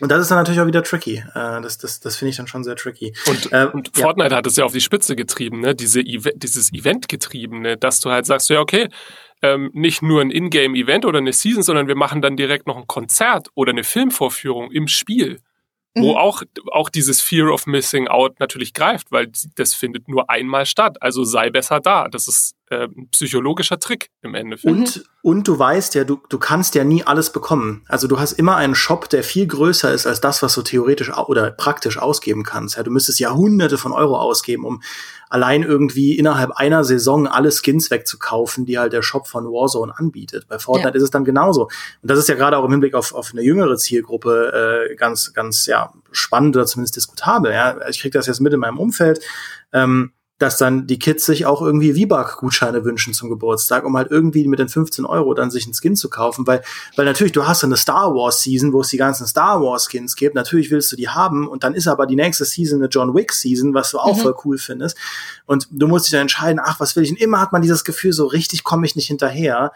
[0.00, 1.24] und das ist dann natürlich auch wieder tricky.
[1.34, 3.14] Äh, das das, das finde ich dann schon sehr tricky.
[3.26, 4.36] Und, äh, und Fortnite ja.
[4.36, 5.74] hat es ja auf die Spitze getrieben, ne?
[5.74, 8.88] Diese Ev dieses Event-getriebene, dass du halt sagst, ja, okay,
[9.42, 12.86] ähm, nicht nur ein Ingame-Event oder eine Season, sondern wir machen dann direkt noch ein
[12.86, 15.40] Konzert oder eine Filmvorführung im Spiel.
[15.94, 16.02] Mhm.
[16.02, 20.66] Wo auch, auch dieses Fear of Missing Out natürlich greift, weil das findet nur einmal
[20.66, 20.98] statt.
[21.00, 22.08] Also sei besser da.
[22.08, 24.70] Das ist äh, psychologischer Trick im Endeffekt.
[24.70, 27.84] Und, und du weißt ja, du, du kannst ja nie alles bekommen.
[27.88, 31.10] Also du hast immer einen Shop, der viel größer ist als das, was du theoretisch
[31.16, 32.76] oder praktisch ausgeben kannst.
[32.76, 34.82] Ja, du müsstest ja hunderte von Euro ausgeben, um
[35.30, 40.46] allein irgendwie innerhalb einer Saison alle Skins wegzukaufen, die halt der Shop von Warzone anbietet.
[40.48, 40.94] Bei Fortnite ja.
[40.96, 41.64] ist es dann genauso.
[41.64, 45.32] Und das ist ja gerade auch im Hinblick auf, auf eine jüngere Zielgruppe äh, ganz,
[45.34, 47.52] ganz ja spannend oder zumindest diskutabel.
[47.52, 49.20] Ja, ich kriege das jetzt mit in meinem Umfeld.
[49.72, 54.46] Ähm, dass dann die Kids sich auch irgendwie V-Buck-Gutscheine wünschen zum Geburtstag, um halt irgendwie
[54.46, 56.62] mit den 15 Euro dann sich einen Skin zu kaufen, weil,
[56.96, 60.14] weil natürlich, du hast eine Star Wars Season, wo es die ganzen Star Wars Skins
[60.14, 63.14] gibt, natürlich willst du die haben und dann ist aber die nächste Season eine John
[63.14, 64.20] Wick Season, was du auch mhm.
[64.20, 64.96] voll cool findest
[65.46, 67.10] und du musst dich dann entscheiden, ach, was will ich?
[67.10, 69.72] Und immer hat man dieses Gefühl, so richtig komme ich nicht hinterher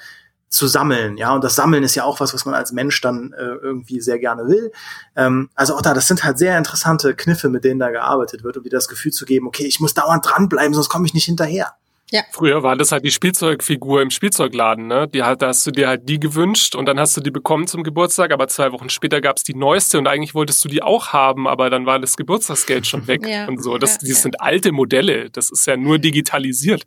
[0.52, 3.32] zu sammeln, ja, und das Sammeln ist ja auch was, was man als Mensch dann
[3.32, 4.70] äh, irgendwie sehr gerne will.
[5.16, 8.58] Ähm, also auch da, das sind halt sehr interessante Kniffe, mit denen da gearbeitet wird,
[8.58, 11.24] um dir das Gefühl zu geben, okay, ich muss dauernd dranbleiben, sonst komme ich nicht
[11.24, 11.72] hinterher.
[12.10, 12.20] Ja.
[12.30, 15.08] Früher war das halt die Spielzeugfigur im Spielzeugladen, ne?
[15.08, 17.66] Die halt, da hast du dir halt die gewünscht und dann hast du die bekommen
[17.66, 21.14] zum Geburtstag, aber zwei Wochen später gab's die neueste und eigentlich wolltest du die auch
[21.14, 23.48] haben, aber dann war das Geburtstagsgeld schon weg ja.
[23.48, 23.78] und so.
[23.78, 26.82] Das, ja, die sind alte Modelle, das ist ja nur digitalisiert.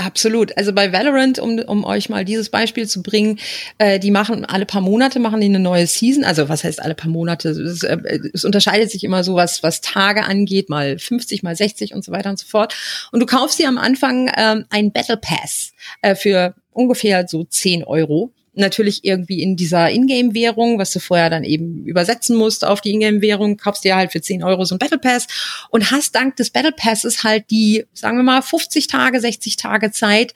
[0.00, 0.56] Absolut.
[0.56, 3.38] Also bei Valorant, um, um euch mal dieses Beispiel zu bringen,
[3.76, 6.24] äh, die machen alle paar Monate machen die eine neue Season.
[6.24, 7.50] Also was heißt alle paar Monate?
[7.50, 7.98] Es, äh,
[8.32, 12.12] es unterscheidet sich immer so, was, was Tage angeht, mal 50, mal 60 und so
[12.12, 12.74] weiter und so fort.
[13.12, 17.84] Und du kaufst dir am Anfang ähm, einen Battle Pass äh, für ungefähr so 10
[17.84, 22.92] Euro natürlich irgendwie in dieser Ingame-Währung, was du vorher dann eben übersetzen musst auf die
[22.92, 25.26] Ingame-Währung, kaufst dir halt für 10 Euro so ein Battle Pass
[25.70, 29.90] und hast dank des Battle Passes halt die, sagen wir mal, 50 Tage, 60 Tage
[29.92, 30.34] Zeit,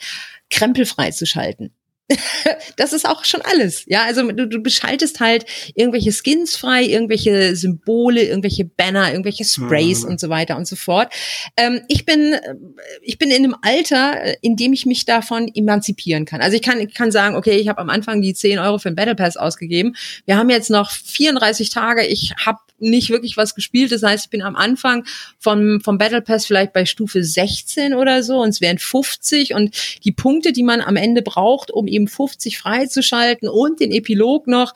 [0.50, 1.72] Krempel freizuschalten.
[2.76, 3.84] das ist auch schon alles.
[3.86, 10.02] Ja, also du, du beschaltest halt irgendwelche Skins frei, irgendwelche Symbole, irgendwelche Banner, irgendwelche Sprays
[10.02, 10.10] mhm.
[10.10, 11.12] und so weiter und so fort.
[11.56, 12.54] Ähm, ich bin, äh,
[13.02, 16.42] ich bin in einem Alter, äh, in dem ich mich davon emanzipieren kann.
[16.42, 18.90] Also ich kann, ich kann sagen, okay, ich habe am Anfang die 10 Euro für
[18.90, 19.96] den Battle Pass ausgegeben.
[20.26, 22.04] Wir haben jetzt noch 34 Tage.
[22.04, 22.58] Ich habe
[22.90, 23.92] nicht wirklich was gespielt.
[23.92, 25.04] Das heißt, ich bin am Anfang
[25.38, 29.74] vom, vom Battle Pass vielleicht bei Stufe 16 oder so und es wären 50 und
[30.04, 34.74] die Punkte, die man am Ende braucht, um eben 50 freizuschalten und den Epilog noch,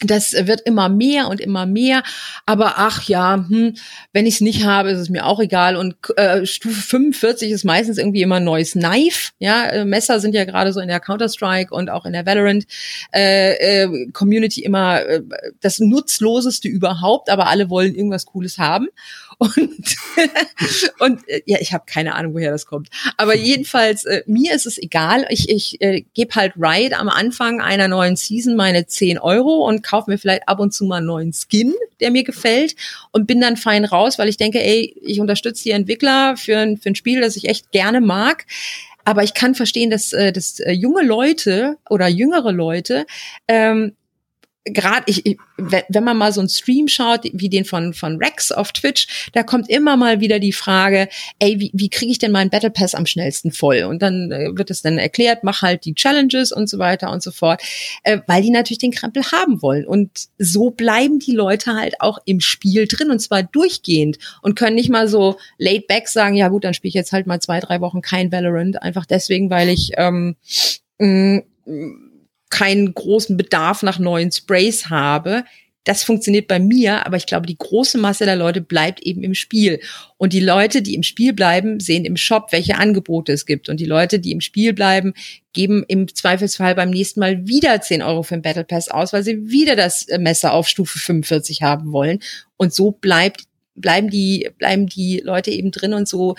[0.00, 2.02] das wird immer mehr und immer mehr.
[2.46, 3.74] Aber ach ja, hm,
[4.12, 5.76] wenn ich es nicht habe, ist es mir auch egal.
[5.76, 9.32] Und äh, Stufe 45 ist meistens irgendwie immer ein neues Knife.
[9.38, 12.66] Ja, äh, Messer sind ja gerade so in der Counter-Strike und auch in der Valorant
[13.12, 15.22] äh, äh, Community immer äh,
[15.60, 18.88] das Nutzloseste überhaupt, aber alle wollen irgendwas Cooles haben.
[19.38, 19.96] Und,
[20.98, 22.88] und äh, ja, ich habe keine Ahnung, woher das kommt.
[23.16, 25.26] Aber jedenfalls, äh, mir ist es egal.
[25.30, 29.84] Ich, ich äh, gebe halt Riot am Anfang einer neuen Season meine 10 Euro und
[29.84, 32.74] kaufe mir vielleicht ab und zu mal einen neuen Skin, der mir gefällt
[33.12, 36.76] und bin dann fein raus, weil ich denke, ey, ich unterstütze die Entwickler für ein,
[36.76, 38.44] für ein Spiel, das ich echt gerne mag.
[39.04, 43.06] Aber ich kann verstehen, dass, äh, dass äh, junge Leute oder jüngere Leute
[43.46, 43.94] ähm,
[44.72, 48.52] gerade ich, ich, wenn man mal so einen Stream schaut, wie den von von Rex
[48.52, 51.08] auf Twitch, da kommt immer mal wieder die Frage,
[51.38, 53.84] ey, wie, wie kriege ich denn meinen Battle Pass am schnellsten voll?
[53.84, 57.22] Und dann äh, wird es dann erklärt, mach halt die Challenges und so weiter und
[57.22, 57.62] so fort,
[58.02, 59.86] äh, weil die natürlich den Krempel haben wollen.
[59.86, 64.76] Und so bleiben die Leute halt auch im Spiel drin und zwar durchgehend und können
[64.76, 67.60] nicht mal so laid back sagen, ja gut, dann spiele ich jetzt halt mal zwei,
[67.60, 70.36] drei Wochen kein Valorant, einfach deswegen, weil ich ähm,
[70.98, 71.42] mh,
[72.50, 75.44] keinen großen Bedarf nach neuen Sprays habe.
[75.84, 79.32] Das funktioniert bei mir, aber ich glaube, die große Masse der Leute bleibt eben im
[79.34, 79.80] Spiel.
[80.18, 83.70] Und die Leute, die im Spiel bleiben, sehen im Shop, welche Angebote es gibt.
[83.70, 85.14] Und die Leute, die im Spiel bleiben,
[85.54, 89.22] geben im Zweifelsfall beim nächsten Mal wieder 10 Euro für den Battle Pass aus, weil
[89.22, 92.18] sie wieder das Messer auf Stufe 45 haben wollen.
[92.58, 93.44] Und so bleibt
[93.80, 96.34] bleiben die, bleiben die Leute eben drin und so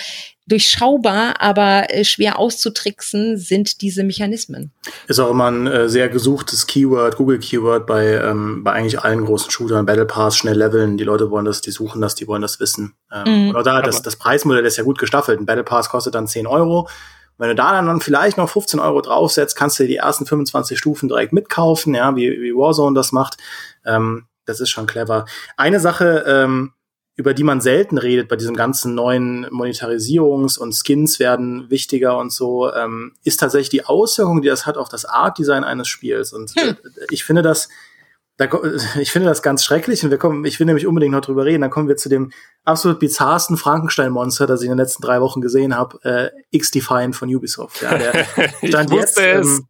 [0.50, 4.72] durchschaubar, aber äh, schwer auszutricksen sind diese Mechanismen.
[5.08, 9.52] Ist auch immer ein äh, sehr gesuchtes Keyword, Google-Keyword bei, ähm, bei eigentlich allen großen
[9.52, 12.60] Shootern, Battle Pass, schnell leveln, die Leute wollen das, die suchen das, die wollen das
[12.60, 12.96] wissen.
[13.14, 13.50] Ähm, mhm.
[13.52, 15.40] Oder da, das, das Preismodell ist ja gut gestaffelt.
[15.40, 16.90] Ein Battle Pass kostet dann 10 Euro.
[17.38, 21.08] Wenn du da dann vielleicht noch 15 Euro draufsetzt, kannst du die ersten 25 Stufen
[21.08, 23.38] direkt mitkaufen, ja, wie, wie Warzone das macht.
[23.86, 25.26] Ähm, das ist schon clever.
[25.56, 26.74] Eine Sache, ähm,
[27.20, 32.32] über die man selten redet bei diesem ganzen neuen Monetarisierungs- und Skins werden wichtiger und
[32.32, 36.32] so, ähm, ist tatsächlich die Auswirkung, die das hat auf das Art-Design eines Spiels.
[36.32, 36.78] Und hm.
[37.10, 37.68] ich finde das,
[38.38, 38.48] da,
[39.02, 41.60] ich finde das ganz schrecklich und wir kommen, ich will nämlich unbedingt noch drüber reden.
[41.60, 42.32] Dann kommen wir zu dem
[42.64, 47.28] absolut bizarrsten Frankenstein-Monster, das ich in den letzten drei Wochen gesehen habe, äh, X-Defiant von
[47.36, 47.82] Ubisoft.
[47.82, 48.14] Ja, der
[48.64, 49.68] stand jetzt, ähm,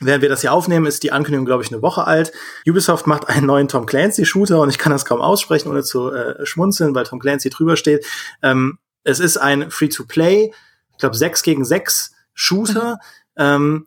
[0.00, 2.32] Während wir das hier aufnehmen, ist die Ankündigung, glaube ich, eine Woche alt.
[2.66, 6.44] Ubisoft macht einen neuen Tom Clancy-Shooter und ich kann das kaum aussprechen, ohne zu äh,
[6.44, 8.04] schmunzeln, weil Tom Clancy drüber steht.
[8.42, 10.52] Ähm, es ist ein Free-to-Play,
[10.90, 12.98] ich glaube, 6 gegen 6 Shooter,
[13.36, 13.86] ähm,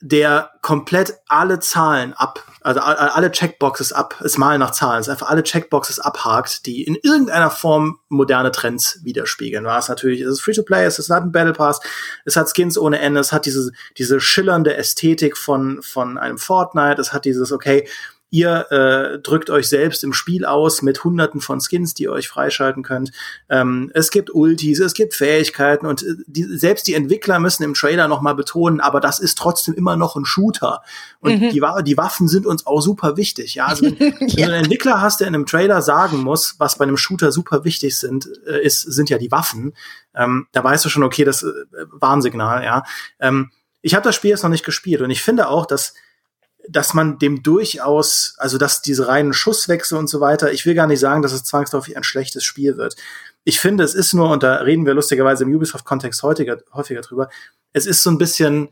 [0.00, 5.28] der komplett alle Zahlen ab, also alle Checkboxes ab, es mal nach Zahlen, es einfach
[5.28, 9.64] alle Checkboxes abhakt, die in irgendeiner Form moderne Trends widerspiegeln.
[9.64, 11.80] War es natürlich, es ist Free-to-Play, es hat ein Battle Pass,
[12.24, 17.00] es hat Skins ohne Ende, es hat diese, diese schillernde Ästhetik von, von einem Fortnite,
[17.00, 17.86] es hat dieses, okay,
[18.32, 22.28] Ihr äh, drückt euch selbst im Spiel aus mit hunderten von Skins, die ihr euch
[22.28, 23.10] freischalten könnt.
[23.48, 27.74] Ähm, es gibt Ultis, es gibt Fähigkeiten und äh, die, selbst die Entwickler müssen im
[27.74, 30.82] Trailer nochmal betonen, aber das ist trotzdem immer noch ein Shooter.
[31.18, 31.50] Und mhm.
[31.50, 33.56] die, die Waffen sind uns auch super wichtig.
[33.56, 34.12] Ja, also wenn, ja.
[34.20, 37.32] wenn du einen Entwickler hast, der in einem Trailer sagen muss, was bei einem Shooter
[37.32, 39.74] super wichtig sind, äh, ist, sind ja die Waffen.
[40.14, 41.48] Ähm, da weißt du schon, okay, das äh,
[41.90, 42.84] Warnsignal, ja.
[43.18, 43.50] Ähm,
[43.82, 45.94] ich habe das Spiel jetzt noch nicht gespielt und ich finde auch, dass
[46.70, 50.86] dass man dem durchaus, also dass diese reinen Schusswechsel und so weiter, ich will gar
[50.86, 52.96] nicht sagen, dass es zwangsläufig ein schlechtes Spiel wird.
[53.44, 57.28] Ich finde, es ist nur, und da reden wir lustigerweise im Ubisoft-Kontext häufiger, häufiger drüber,
[57.72, 58.68] es ist so ein bisschen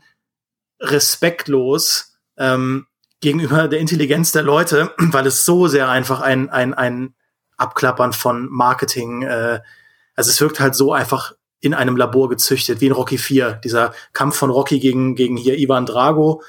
[0.79, 2.87] respektlos ähm,
[3.21, 7.15] gegenüber der Intelligenz der Leute, weil es so sehr einfach ein, ein, ein
[7.57, 9.59] Abklappern von Marketing, äh,
[10.15, 13.93] also es wirkt halt so einfach in einem Labor gezüchtet, wie in Rocky 4, dieser
[14.13, 16.41] Kampf von Rocky gegen, gegen hier Ivan Drago,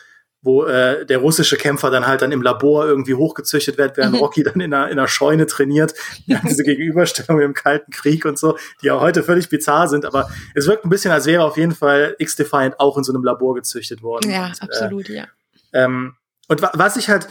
[0.43, 4.21] wo äh, der russische Kämpfer dann halt dann im Labor irgendwie hochgezüchtet wird, während mhm.
[4.21, 5.95] Rocky dann in einer, in einer Scheune trainiert.
[6.27, 10.31] Ja, diese Gegenüberstellung im Kalten Krieg und so, die ja heute völlig bizarr sind, aber
[10.55, 13.55] es wirkt ein bisschen, als wäre auf jeden Fall X-Defiant auch in so einem Labor
[13.55, 14.31] gezüchtet worden.
[14.31, 15.25] Ja, und, absolut, äh, ja.
[15.73, 16.17] Ähm,
[16.49, 17.29] und wa was ich halt,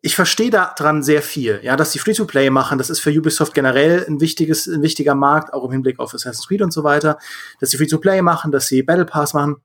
[0.00, 3.52] ich verstehe da dran sehr viel, ja, dass die Free-to-Play machen, das ist für Ubisoft
[3.54, 7.18] generell ein wichtiges, ein wichtiger Markt, auch im Hinblick auf Assassin's Creed und so weiter,
[7.60, 9.56] dass sie Free-to-Play machen, dass sie Battle Pass machen.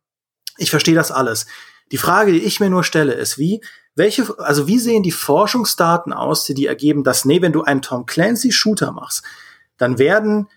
[0.58, 1.46] Ich verstehe das alles.
[1.92, 3.62] Die Frage, die ich mir nur stelle, ist wie,
[3.96, 7.82] welche, also wie sehen die Forschungsdaten aus, die die ergeben, dass, nee, wenn du einen
[7.82, 9.24] Tom Clancy Shooter machst,
[9.78, 10.48] dann werden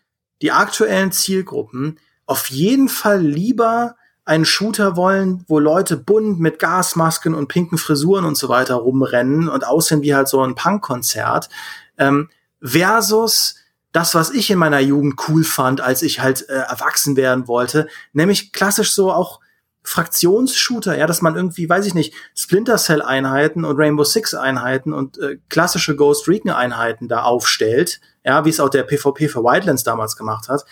[0.43, 7.35] die aktuellen Zielgruppen auf jeden Fall lieber einen Shooter wollen, wo Leute bunt mit Gasmasken
[7.35, 11.51] und pinken Frisuren und so weiter rumrennen und aussehen wie halt so ein Punkkonzert,
[11.99, 12.31] ähm,
[12.63, 13.57] versus
[13.93, 17.89] das, was ich in meiner Jugend cool fand, als ich halt äh, erwachsen werden wollte,
[18.13, 19.41] nämlich klassisch so auch
[19.85, 24.93] Fraktionsshooter, ja, dass man irgendwie, weiß ich nicht, Splinter Cell Einheiten und Rainbow Six Einheiten
[24.95, 29.45] und äh, klassische Ghost Recon Einheiten da aufstellt, ja, wie es auch der PvP für
[29.45, 30.65] Wildlands damals gemacht hat,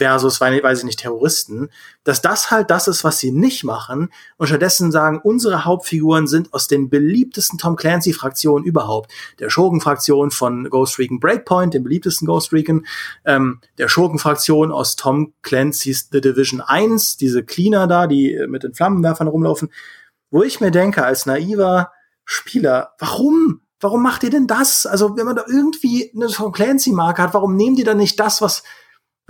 [0.00, 1.68] versus, weiß ich nicht, Terroristen,
[2.04, 6.54] dass das halt das ist, was sie nicht machen und stattdessen sagen, unsere Hauptfiguren sind
[6.54, 9.12] aus den beliebtesten Tom Clancy-Fraktionen überhaupt.
[9.40, 12.86] Der Schurken-Fraktion von Ghost Recon Breakpoint, dem beliebtesten Ghost Recon,
[13.26, 18.62] ähm, der Schurken-Fraktion aus Tom Clancy's The Division 1, diese Cleaner da, die äh, mit
[18.62, 19.70] den Flammenwerfern rumlaufen,
[20.30, 21.92] wo ich mir denke, als naiver
[22.24, 23.60] Spieler, warum?
[23.80, 24.86] Warum macht ihr denn das?
[24.86, 28.40] Also, wenn man da irgendwie eine Tom Clancy-Marke hat, warum nehmt ihr dann nicht das,
[28.40, 28.62] was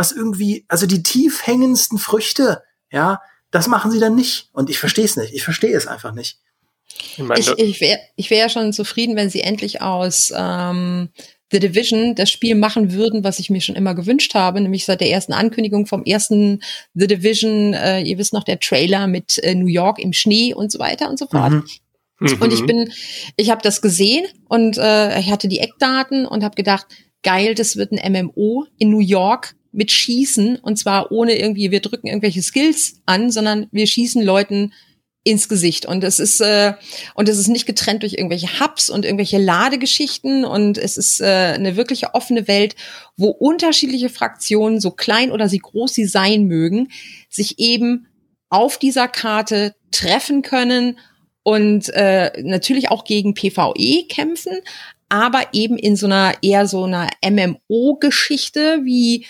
[0.01, 3.20] was irgendwie, also die tief hängendsten Früchte, ja,
[3.51, 4.48] das machen sie dann nicht.
[4.55, 5.34] Und ich verstehe es nicht.
[5.34, 6.38] Ich verstehe es einfach nicht.
[7.18, 11.11] Ich, ich, ich wäre ich wär ja schon zufrieden, wenn sie endlich aus ähm,
[11.53, 15.03] The Division das Spiel machen würden, was ich mir schon immer gewünscht habe, nämlich seit
[15.03, 16.62] der ersten Ankündigung vom ersten
[16.94, 20.72] The Division, äh, ihr wisst noch, der Trailer mit äh, New York im Schnee und
[20.72, 21.53] so weiter und so fort.
[21.53, 21.64] Mhm.
[22.40, 22.66] Und ich mhm.
[22.66, 22.92] bin,
[23.36, 26.86] ich habe das gesehen und äh, ich hatte die Eckdaten und habe gedacht,
[27.22, 31.80] geil, das wird ein MMO in New York mit Schießen und zwar ohne irgendwie, wir
[31.80, 34.72] drücken irgendwelche Skills an, sondern wir schießen Leuten
[35.22, 35.84] ins Gesicht.
[35.86, 36.74] Und es ist äh,
[37.14, 40.44] und es ist nicht getrennt durch irgendwelche Hubs und irgendwelche Ladegeschichten.
[40.44, 42.74] Und es ist äh, eine wirkliche offene Welt,
[43.16, 46.88] wo unterschiedliche Fraktionen, so klein oder so groß sie sein mögen,
[47.28, 48.06] sich eben
[48.48, 50.98] auf dieser Karte treffen können
[51.42, 54.52] und äh, natürlich auch gegen PvE kämpfen,
[55.11, 59.26] aber eben in so einer eher so einer MMO-Geschichte, wie,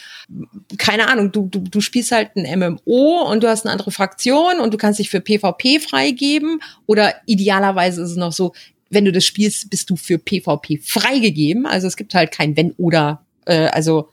[0.79, 4.61] keine Ahnung, du, du, du spielst halt ein MMO und du hast eine andere Fraktion
[4.61, 6.61] und du kannst dich für PvP freigeben.
[6.87, 8.53] Oder idealerweise ist es noch so,
[8.91, 11.65] wenn du das spielst, bist du für PvP freigegeben.
[11.65, 14.11] Also es gibt halt kein Wenn oder, äh, also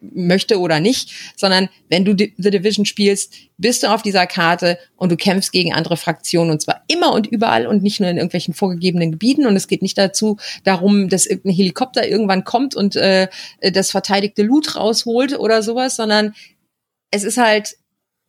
[0.00, 5.12] möchte oder nicht, sondern wenn du The Division spielst, bist du auf dieser Karte und
[5.12, 8.54] du kämpfst gegen andere Fraktionen und zwar immer und überall und nicht nur in irgendwelchen
[8.54, 9.46] vorgegebenen Gebieten.
[9.46, 13.28] Und es geht nicht dazu darum, dass irgendein Helikopter irgendwann kommt und äh,
[13.60, 16.34] das verteidigte Loot rausholt oder sowas, sondern
[17.10, 17.76] es ist halt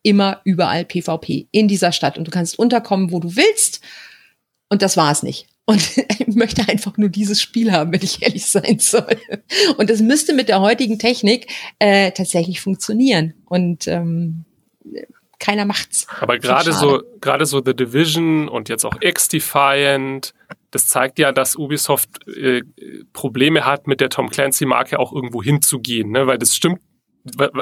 [0.04, 2.18] immer überall PvP in dieser Stadt.
[2.18, 3.82] Und du kannst unterkommen, wo du willst.
[4.70, 5.48] Und das war es nicht.
[5.66, 9.18] Und ich möchte einfach nur dieses Spiel haben, wenn ich ehrlich sein soll.
[9.78, 11.48] Und das müsste mit der heutigen Technik
[11.80, 13.34] äh, tatsächlich funktionieren.
[13.46, 14.46] Und ähm,
[15.40, 16.08] keiner macht's.
[16.20, 20.34] Aber gerade so, gerade so The Division und jetzt auch X-Defiant,
[20.70, 22.62] das zeigt ja, dass Ubisoft äh,
[23.12, 26.28] Probleme hat, mit der Tom Clancy-Marke auch irgendwo hinzugehen, ne?
[26.28, 26.80] Weil das stimmt,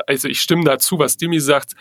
[0.08, 1.74] also ich stimme dazu, was Dimi sagt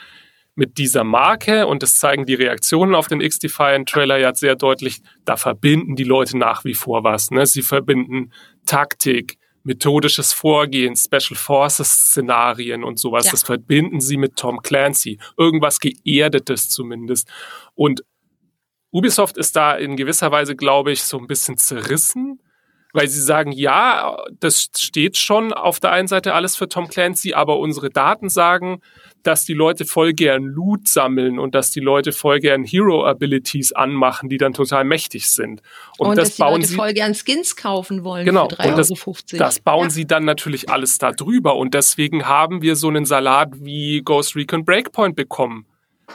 [0.59, 5.37] mit dieser Marke, und das zeigen die Reaktionen auf den X-Defiant-Trailer ja sehr deutlich, da
[5.37, 7.31] verbinden die Leute nach wie vor was.
[7.31, 7.47] Ne?
[7.47, 8.33] Sie verbinden
[8.67, 13.27] Taktik, methodisches Vorgehen, Special Forces Szenarien und sowas.
[13.27, 13.31] Ja.
[13.31, 15.21] Das verbinden sie mit Tom Clancy.
[15.37, 17.29] Irgendwas Geerdetes zumindest.
[17.77, 18.03] Und
[18.91, 22.41] Ubisoft ist da in gewisser Weise, glaube ich, so ein bisschen zerrissen
[22.93, 27.35] weil sie sagen, ja, das steht schon auf der einen Seite alles für Tom Clancy,
[27.35, 28.81] aber unsere Daten sagen,
[29.23, 33.73] dass die Leute voll gern Loot sammeln und dass die Leute voll gern Hero Abilities
[33.73, 35.63] anmachen, die dann total mächtig sind.
[35.99, 38.57] Und, und das dass die bauen Leute sie voll gern Skins kaufen wollen genau, für
[38.57, 39.15] 3,50 Euro.
[39.15, 39.91] Das, das bauen ja.
[39.91, 44.37] sie dann natürlich alles da drüber und deswegen haben wir so einen Salat wie Ghost
[44.37, 45.67] Recon Breakpoint bekommen.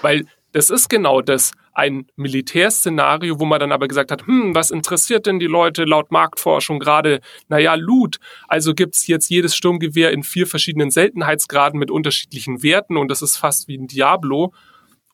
[0.02, 4.72] Weil das ist genau das ein Militärszenario, wo man dann aber gesagt hat, hm, was
[4.72, 7.20] interessiert denn die Leute laut Marktforschung gerade?
[7.48, 8.18] Naja, Loot.
[8.48, 13.38] Also gibt's jetzt jedes Sturmgewehr in vier verschiedenen Seltenheitsgraden mit unterschiedlichen Werten und das ist
[13.38, 14.54] fast wie ein Diablo.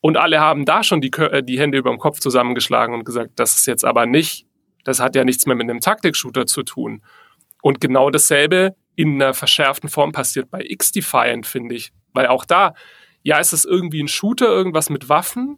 [0.02, 3.32] Und alle haben da schon die, äh, die Hände über dem Kopf zusammengeschlagen und gesagt,
[3.36, 4.46] das ist jetzt aber nicht,
[4.84, 7.02] das hat ja nichts mehr mit einem Taktik-Shooter zu tun.
[7.62, 11.92] Und genau dasselbe in einer verschärften Form passiert bei X-Defiant, finde ich.
[12.14, 12.74] Weil auch da,
[13.24, 15.58] ja, ist es irgendwie ein Shooter, irgendwas mit Waffen,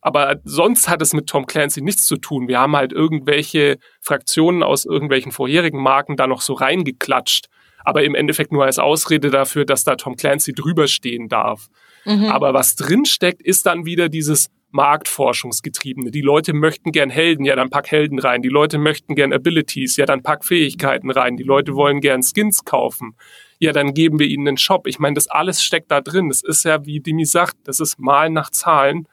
[0.00, 2.48] aber sonst hat es mit Tom Clancy nichts zu tun.
[2.48, 7.46] Wir haben halt irgendwelche Fraktionen aus irgendwelchen vorherigen Marken da noch so reingeklatscht.
[7.84, 11.68] Aber im Endeffekt nur als Ausrede dafür, dass da Tom Clancy drüber stehen darf.
[12.04, 12.26] Mhm.
[12.26, 16.10] Aber was drinsteckt, ist dann wieder dieses Marktforschungsgetriebene.
[16.10, 18.42] Die Leute möchten gern Helden, ja, dann pack Helden rein.
[18.42, 21.36] Die Leute möchten gern Abilities, ja, dann pack Fähigkeiten rein.
[21.36, 23.16] Die Leute wollen gern Skins kaufen.
[23.58, 24.86] Ja, dann geben wir ihnen einen Shop.
[24.86, 26.28] Ich meine, das alles steckt da drin.
[26.28, 29.08] Das ist ja, wie Dimi sagt, das ist Malen nach Zahlen.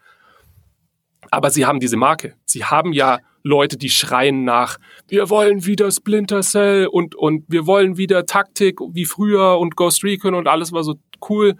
[1.35, 2.37] Aber sie haben diese Marke.
[2.45, 4.77] Sie haben ja Leute, die schreien nach,
[5.09, 10.05] wir wollen wieder Splinter Cell und, und wir wollen wieder Taktik wie früher und Ghost
[10.05, 10.95] Recon und alles war so
[11.29, 11.57] cool.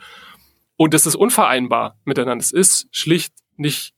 [0.78, 2.42] Und das ist unvereinbar miteinander.
[2.42, 3.94] Es ist schlicht nicht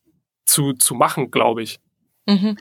[0.45, 1.77] zu, zu machen, glaube ich.
[2.25, 2.57] Mhm.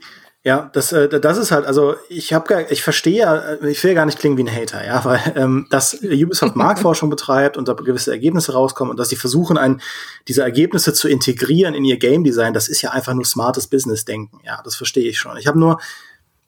[0.47, 3.83] Ja, das, äh, das ist halt, also ich habe gar, ich verstehe ja, äh, ich
[3.83, 7.67] will gar nicht klingen wie ein Hater, ja, weil ähm, dass Ubisoft Marktforschung betreibt und
[7.67, 9.81] da gewisse Ergebnisse rauskommen und dass sie versuchen, ein,
[10.29, 14.39] diese Ergebnisse zu integrieren in ihr Game Design, das ist ja einfach nur smartes Business-Denken.
[14.45, 15.35] Ja, das verstehe ich schon.
[15.35, 15.81] Ich habe nur,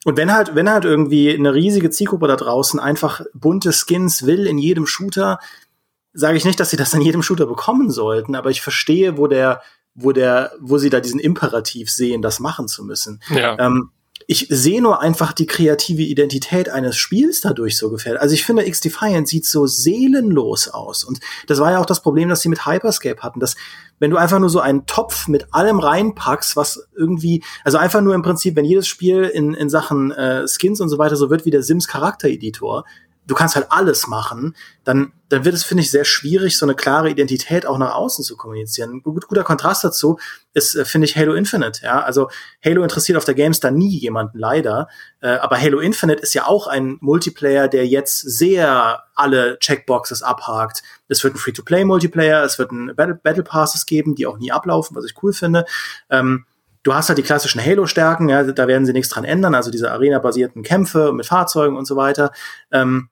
[0.06, 4.46] und wenn halt, wenn halt irgendwie eine riesige Zielgruppe da draußen einfach bunte Skins will
[4.46, 5.40] in jedem Shooter,
[6.14, 9.26] sage ich nicht, dass sie das in jedem Shooter bekommen sollten, aber ich verstehe, wo
[9.26, 9.60] der
[10.02, 13.20] wo der, wo sie da diesen Imperativ sehen, das machen zu müssen.
[13.30, 13.58] Ja.
[13.58, 13.90] Ähm,
[14.26, 18.18] ich sehe nur einfach die kreative Identität eines Spiels dadurch so gefällt.
[18.18, 21.02] Also ich finde, X-Defiant sieht so seelenlos aus.
[21.02, 23.56] Und das war ja auch das Problem, das sie mit Hyperscape hatten, dass
[23.98, 28.14] wenn du einfach nur so einen Topf mit allem reinpackst, was irgendwie, also einfach nur
[28.14, 31.44] im Prinzip, wenn jedes Spiel in, in Sachen äh, Skins und so weiter so wird
[31.44, 32.84] wie der Sims Charaktereditor,
[33.30, 36.74] du kannst halt alles machen, dann, dann wird es, finde ich, sehr schwierig, so eine
[36.74, 38.90] klare Identität auch nach außen zu kommunizieren.
[38.90, 40.18] Ein gut, guter Kontrast dazu
[40.52, 41.80] ist, äh, finde ich, Halo Infinite.
[41.84, 42.28] Ja, also
[42.64, 44.88] Halo interessiert auf der GameStar nie jemanden, leider.
[45.20, 50.82] Äh, aber Halo Infinite ist ja auch ein Multiplayer, der jetzt sehr alle Checkboxes abhakt.
[51.06, 54.96] Es wird ein Free-to-Play-Multiplayer, es wird ein Battle, Battle Passes geben, die auch nie ablaufen,
[54.96, 55.66] was ich cool finde.
[56.08, 56.46] Ähm,
[56.82, 59.92] Du hast halt die klassischen Halo-Stärken, ja, da werden sie nichts dran ändern, also diese
[59.92, 62.32] Arena-basierten Kämpfe mit Fahrzeugen und so weiter.
[62.72, 63.10] Ähm,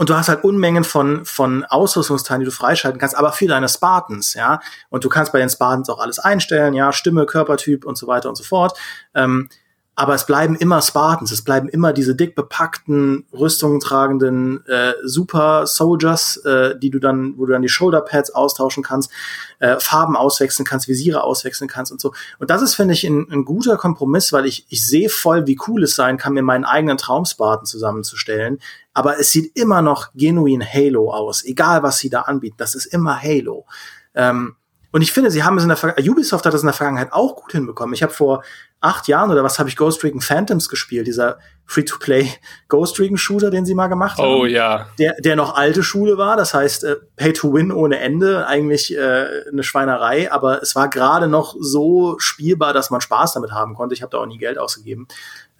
[0.00, 3.68] und du hast halt Unmengen von, von Ausrüstungsteilen, die du freischalten kannst, aber für deine
[3.68, 4.60] Spartans, ja.
[4.88, 8.30] Und du kannst bei den Spartans auch alles einstellen, ja, Stimme, Körpertyp und so weiter
[8.30, 8.78] und so fort.
[9.14, 9.50] Ähm,
[9.96, 15.66] aber es bleiben immer Spartans, es bleiben immer diese dick bepackten, Rüstungen tragenden äh, Super
[15.66, 19.10] Soldiers, äh, die du dann, wo du dann die Shoulderpads austauschen kannst,
[19.58, 22.14] äh, Farben auswechseln kannst, Visiere auswechseln kannst und so.
[22.38, 25.58] Und das ist, finde ich, ein, ein guter Kompromiss, weil ich, ich sehe voll, wie
[25.68, 28.60] cool es sein kann, mir meinen eigenen Traumspartan zusammenzustellen.
[28.92, 32.56] Aber es sieht immer noch genuin Halo aus, egal was sie da anbieten.
[32.58, 33.66] Das ist immer Halo.
[34.14, 34.56] Ähm,
[34.92, 37.12] und ich finde, sie haben es in der Ver Ubisoft hat das in der Vergangenheit
[37.12, 37.94] auch gut hinbekommen.
[37.94, 38.42] Ich habe vor
[38.80, 42.28] acht Jahren oder was habe ich Ghost Recon Phantoms gespielt, dieser Free-to-Play
[42.68, 44.26] Ghost Recon Shooter, den sie mal gemacht haben.
[44.26, 44.88] Oh ja.
[44.98, 48.96] Der, der noch alte Schule war, das heißt äh, Pay to Win ohne Ende, eigentlich
[48.96, 53.74] äh, eine Schweinerei, aber es war gerade noch so spielbar, dass man Spaß damit haben
[53.74, 53.94] konnte.
[53.94, 55.06] Ich habe da auch nie Geld ausgegeben.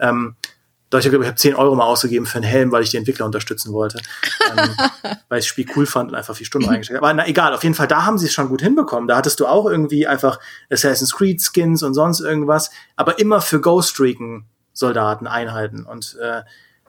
[0.01, 0.35] Ähm,
[0.91, 2.97] doch, ich glaube, ich habe 10 Euro mal ausgegeben für einen Helm, weil ich die
[2.97, 4.01] Entwickler unterstützen wollte.
[4.51, 4.71] ähm,
[5.29, 7.07] weil ich das Spiel cool fand und einfach vier Stunden reingesteckt habe.
[7.07, 9.07] Aber na, egal, auf jeden Fall, da haben sie es schon gut hinbekommen.
[9.09, 13.61] Da hattest du auch irgendwie einfach Assassin's Creed Skins und sonst irgendwas, aber immer für
[13.61, 16.43] Ghost Recon Soldaten, Einheiten und äh,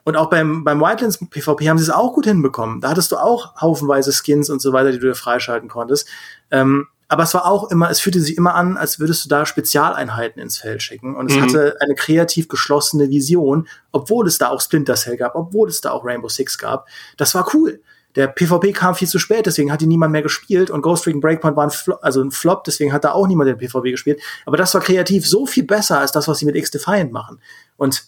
[0.03, 2.81] und auch beim, beim Wildlands PvP haben sie es auch gut hinbekommen.
[2.81, 6.07] Da hattest du auch haufenweise Skins und so weiter, die du dir freischalten konntest.
[6.49, 9.45] Ähm, aber es war auch immer, es fühlte sich immer an, als würdest du da
[9.45, 11.13] Spezialeinheiten ins Feld schicken.
[11.17, 11.41] Und es mhm.
[11.41, 15.91] hatte eine kreativ geschlossene Vision, obwohl es da auch Splinter Cell gab, obwohl es da
[15.91, 16.87] auch Rainbow Six gab.
[17.17, 17.81] Das war cool.
[18.15, 21.19] Der PvP kam viel zu spät, deswegen hat ihn niemand mehr gespielt und Ghost Recon
[21.19, 24.21] Breakpoint war ein Flop, also ein Flop, deswegen hat da auch niemand den PvP gespielt.
[24.45, 27.41] Aber das war kreativ so viel besser als das, was sie mit X-Defiant machen.
[27.75, 28.05] Und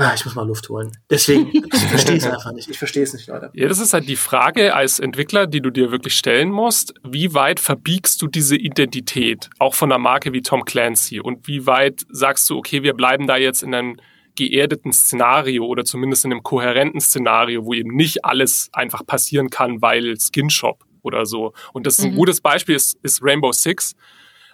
[0.00, 0.96] Ah, ich muss mal Luft holen.
[1.10, 2.70] Deswegen, ich verstehe es einfach nicht.
[2.70, 3.50] Ich verstehe es nicht, Leute.
[3.52, 6.94] Ja, das ist halt die Frage als Entwickler, die du dir wirklich stellen musst.
[7.02, 11.18] Wie weit verbiegst du diese Identität, auch von einer Marke wie Tom Clancy?
[11.18, 13.96] Und wie weit sagst du, okay, wir bleiben da jetzt in einem
[14.36, 19.82] geerdeten Szenario oder zumindest in einem kohärenten Szenario, wo eben nicht alles einfach passieren kann,
[19.82, 21.54] weil Skinshop oder so.
[21.72, 22.18] Und das ist ein mhm.
[22.18, 23.96] gutes Beispiel, ist, ist Rainbow Six,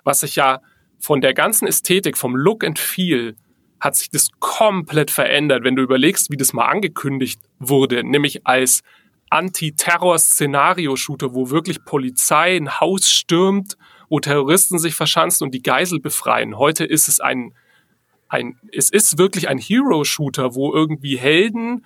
[0.05, 0.63] was sich ja
[0.99, 3.37] von der ganzen Ästhetik, vom Look and Feel
[3.85, 8.81] hat sich das komplett verändert, wenn du überlegst, wie das mal angekündigt wurde, nämlich als
[9.29, 13.77] Anti-Terror-Szenario-Shooter, wo wirklich Polizei ein Haus stürmt,
[14.09, 16.57] wo Terroristen sich verschanzen und die Geisel befreien.
[16.57, 17.53] Heute ist es ein,
[18.29, 21.85] ein es ist wirklich ein Hero-Shooter, wo irgendwie Helden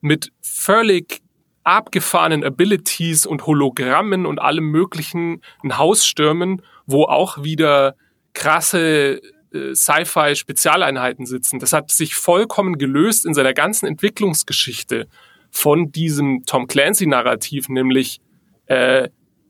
[0.00, 1.20] mit völlig
[1.62, 7.94] abgefahrenen Abilities und Hologrammen und allem möglichen ein Haus stürmen, wo auch wieder
[8.34, 9.20] krasse
[9.52, 11.58] äh, Sci-Fi-Spezialeinheiten sitzen.
[11.58, 15.06] Das hat sich vollkommen gelöst in seiner ganzen Entwicklungsgeschichte
[15.50, 18.20] von diesem Tom Clancy-Narrativ, nämlich
[18.66, 19.08] äh,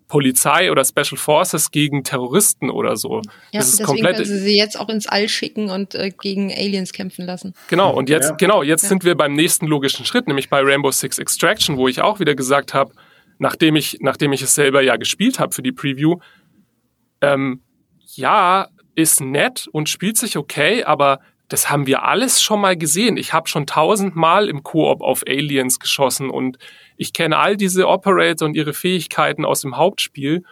[0.09, 3.23] Polizei oder Special Forces gegen Terroristen oder so.
[3.51, 4.17] Ja, das ist deswegen komplett.
[4.17, 7.55] Können sie sie jetzt auch ins All schicken und äh, gegen Aliens kämpfen lassen.
[7.69, 7.93] Genau.
[7.93, 8.37] Und jetzt, ja.
[8.37, 8.91] genau, jetzt ja.
[8.91, 12.37] sind wir beim nächsten logischen Schritt, nämlich bei Rainbow Six Extraction, wo ich auch wieder
[12.37, 12.93] gesagt habe,
[13.39, 16.19] nachdem ich, nachdem ich es selber ja gespielt habe für die Preview,
[17.21, 17.63] ähm,
[18.15, 23.17] ja, ist nett und spielt sich okay, aber das haben wir alles schon mal gesehen.
[23.17, 26.59] Ich habe schon tausendmal im Koop auf Aliens geschossen und
[26.97, 30.43] ich kenne all diese Operator und ihre Fähigkeiten aus dem Hauptspiel.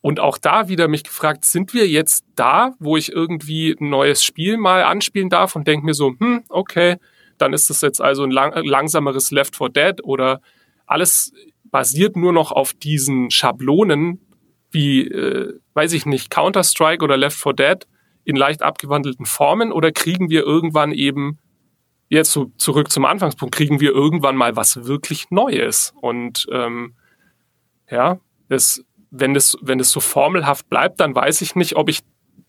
[0.00, 4.24] Und auch da wieder mich gefragt, sind wir jetzt da, wo ich irgendwie ein neues
[4.24, 6.96] Spiel mal anspielen darf und denke mir so, hm, okay,
[7.38, 10.40] dann ist das jetzt also ein lang langsameres Left 4 Dead oder
[10.86, 11.32] alles
[11.64, 14.25] basiert nur noch auf diesen Schablonen,
[14.70, 17.86] wie, äh, weiß ich nicht, Counter-Strike oder Left 4 Dead
[18.24, 21.38] in leicht abgewandelten Formen oder kriegen wir irgendwann eben,
[22.08, 25.92] jetzt so zurück zum Anfangspunkt, kriegen wir irgendwann mal was wirklich Neues?
[26.00, 26.94] Und ähm,
[27.90, 32.00] ja, das, wenn das, wenn das so formelhaft bleibt, dann weiß ich nicht, ob ich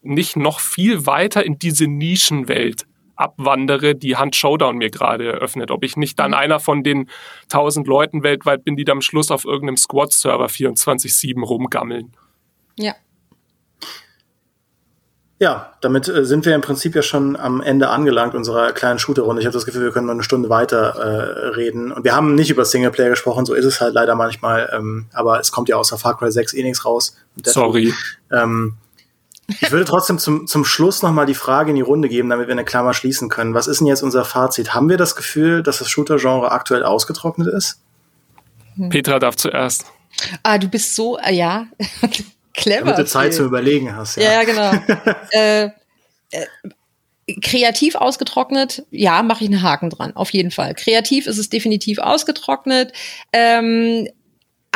[0.02, 2.86] nicht noch viel weiter in diese Nischenwelt
[3.18, 5.72] abwandere, die Hand Showdown mir gerade eröffnet.
[5.72, 6.38] Ob ich nicht dann mhm.
[6.38, 7.10] einer von den
[7.50, 12.14] tausend Leuten weltweit bin, die dann am Schluss auf irgendeinem Squad-Server 24-7 rumgammeln.
[12.78, 12.96] Ja.
[15.40, 19.40] Ja, damit äh, sind wir im Prinzip ja schon am Ende angelangt unserer kleinen Shooter-Runde.
[19.40, 21.92] Ich habe das Gefühl, wir können noch eine Stunde weiter äh, reden.
[21.92, 24.68] Und wir haben nicht über Singleplayer gesprochen, so ist es halt leider manchmal.
[24.74, 27.16] Ähm, aber es kommt ja außer Far Cry 6 eh nichts raus.
[27.44, 27.94] Sorry.
[28.32, 28.78] Ähm,
[29.48, 32.48] ich würde trotzdem zum, zum Schluss noch mal die Frage in die Runde geben, damit
[32.48, 33.54] wir eine Klammer schließen können.
[33.54, 34.74] Was ist denn jetzt unser Fazit?
[34.74, 37.82] Haben wir das Gefühl, dass das Shooter-Genre aktuell ausgetrocknet ist?
[38.76, 38.90] Hm.
[38.90, 39.86] Petra darf zuerst.
[40.44, 41.68] Ah, du bist so, äh, ja,
[42.54, 42.86] clever.
[42.86, 44.18] Damit du Zeit zum Überlegen hast.
[44.18, 44.72] Ja, ja genau.
[45.32, 45.70] äh,
[46.32, 46.46] äh,
[47.42, 50.74] kreativ ausgetrocknet, ja, mache ich einen Haken dran, auf jeden Fall.
[50.76, 52.94] Kreativ ist es definitiv ausgetrocknet.
[53.34, 54.08] Ähm,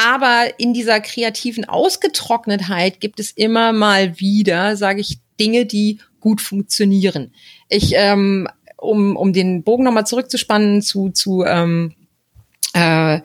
[0.04, 6.42] aber in dieser kreativen Ausgetrocknetheit gibt es immer mal wieder, sage ich, Dinge, die gut
[6.42, 7.34] funktionieren.
[7.70, 8.48] Ich, ähm,
[8.78, 11.94] um, um den Bogen nochmal zurückzuspannen zu, zu, ähm,
[12.74, 13.22] äh,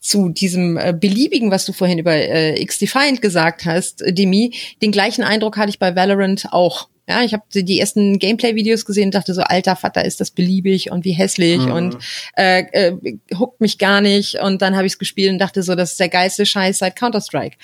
[0.00, 5.22] zu diesem äh, beliebigen, was du vorhin über äh, X-Defiant gesagt hast, Demi, den gleichen
[5.22, 6.88] Eindruck hatte ich bei Valorant auch.
[7.08, 10.92] Ja, ich habe die ersten Gameplay-Videos gesehen und dachte so, alter Vater, ist das beliebig
[10.92, 11.72] und wie hässlich mhm.
[11.72, 11.98] und
[12.36, 14.36] äh, äh, huckt mich gar nicht.
[14.36, 16.94] Und dann habe ich es gespielt und dachte so, das ist der geilste Scheiß seit
[16.94, 17.56] Counter-Strike.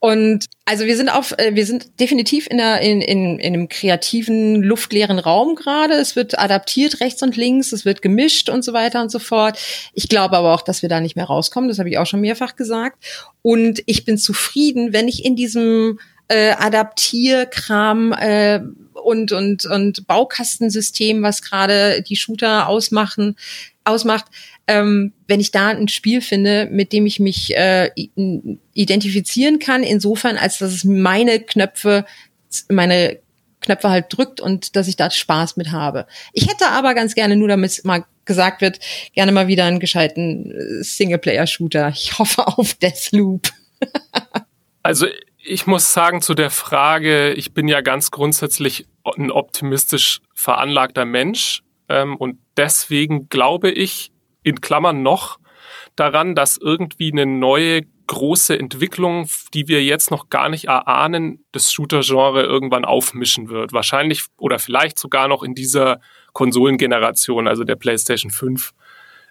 [0.00, 3.68] Und also wir sind auf, äh, wir sind definitiv in, einer, in, in, in einem
[3.68, 5.94] kreativen, luftleeren Raum gerade.
[5.94, 9.56] Es wird adaptiert rechts und links, es wird gemischt und so weiter und so fort.
[9.94, 11.68] Ich glaube aber auch, dass wir da nicht mehr rauskommen.
[11.68, 13.04] Das habe ich auch schon mehrfach gesagt.
[13.42, 18.60] Und ich bin zufrieden, wenn ich in diesem äh, Adaptierkram äh,
[19.10, 23.36] und, und, und Baukastensystem, was gerade die Shooter ausmachen,
[23.84, 24.26] ausmacht,
[24.66, 27.90] ähm, wenn ich da ein Spiel finde, mit dem ich mich äh,
[28.72, 32.04] identifizieren kann, insofern, als dass es meine Knöpfe,
[32.68, 33.18] meine
[33.60, 36.06] Knöpfe halt drückt und dass ich da Spaß mit habe.
[36.32, 38.78] Ich hätte aber ganz gerne, nur damit mal gesagt wird,
[39.12, 41.88] gerne mal wieder einen gescheiten äh, Singleplayer-Shooter.
[41.88, 43.50] Ich hoffe auf Deathloop.
[44.82, 45.06] also
[45.44, 48.86] ich muss sagen zu der Frage, ich bin ja ganz grundsätzlich
[49.16, 55.38] ein optimistisch veranlagter Mensch ähm, und deswegen glaube ich in Klammern noch
[55.96, 61.72] daran, dass irgendwie eine neue große Entwicklung, die wir jetzt noch gar nicht erahnen, das
[61.72, 63.72] Shooter-Genre irgendwann aufmischen wird.
[63.72, 66.00] Wahrscheinlich oder vielleicht sogar noch in dieser
[66.32, 68.72] Konsolengeneration, also der PlayStation 5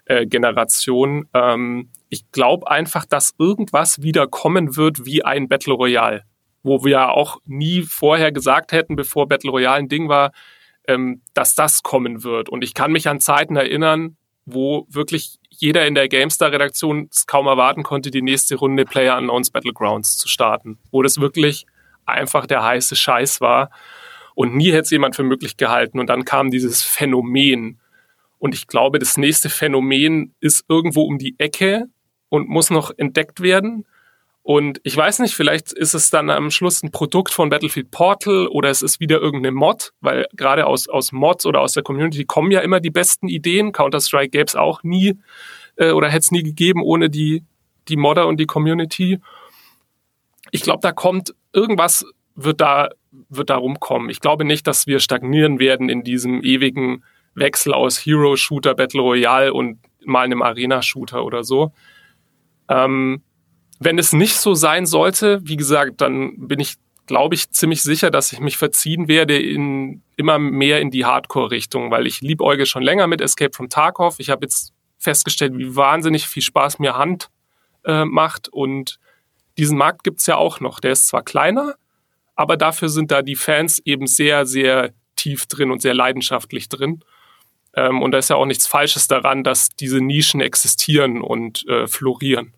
[0.06, 1.28] äh, Generation.
[1.34, 6.24] Ähm, ich glaube einfach, dass irgendwas wieder kommen wird wie ein Battle Royale,
[6.62, 10.32] wo wir ja auch nie vorher gesagt hätten, bevor Battle Royale ein Ding war,
[10.86, 12.48] ähm, dass das kommen wird.
[12.48, 17.46] Und ich kann mich an Zeiten erinnern, wo wirklich jeder in der GameStar-Redaktion es kaum
[17.46, 21.66] erwarten konnte, die nächste Runde Player Unknowns Battlegrounds zu starten, wo das wirklich
[22.06, 23.70] einfach der heiße Scheiß war.
[24.34, 26.00] Und nie hätte es jemand für möglich gehalten.
[26.00, 27.80] Und dann kam dieses Phänomen.
[28.38, 31.86] Und ich glaube, das nächste Phänomen ist irgendwo um die Ecke
[32.30, 33.84] und muss noch entdeckt werden.
[34.42, 38.48] Und ich weiß nicht, vielleicht ist es dann am Schluss ein Produkt von Battlefield Portal
[38.48, 42.24] oder es ist wieder irgendeine Mod, weil gerade aus, aus Mods oder aus der Community
[42.24, 43.72] kommen ja immer die besten Ideen.
[43.72, 45.18] Counter-Strike gäbe es auch nie
[45.76, 47.44] äh, oder hätte es nie gegeben ohne die,
[47.88, 49.20] die Modder und die Community.
[50.50, 52.90] Ich glaube, da kommt irgendwas wird da,
[53.28, 54.10] wird da rumkommen.
[54.10, 59.52] Ich glaube nicht, dass wir stagnieren werden in diesem ewigen Wechsel aus Hero-Shooter, Battle Royale
[59.52, 61.72] und mal einem Arena-Shooter oder so.
[62.68, 63.22] Ähm,
[63.80, 66.76] wenn es nicht so sein sollte, wie gesagt, dann bin ich,
[67.06, 71.90] glaube ich, ziemlich sicher, dass ich mich verziehen werde in immer mehr in die Hardcore-Richtung,
[71.90, 74.16] weil ich liebäuge schon länger mit Escape from Tarkov.
[74.18, 77.30] Ich habe jetzt festgestellt, wie wahnsinnig viel Spaß mir Hand
[77.84, 79.00] äh, macht und
[79.56, 80.78] diesen Markt gibt's ja auch noch.
[80.80, 81.74] Der ist zwar kleiner,
[82.36, 87.02] aber dafür sind da die Fans eben sehr, sehr tief drin und sehr leidenschaftlich drin.
[87.74, 91.86] Ähm, und da ist ja auch nichts Falsches daran, dass diese Nischen existieren und äh,
[91.86, 92.52] florieren.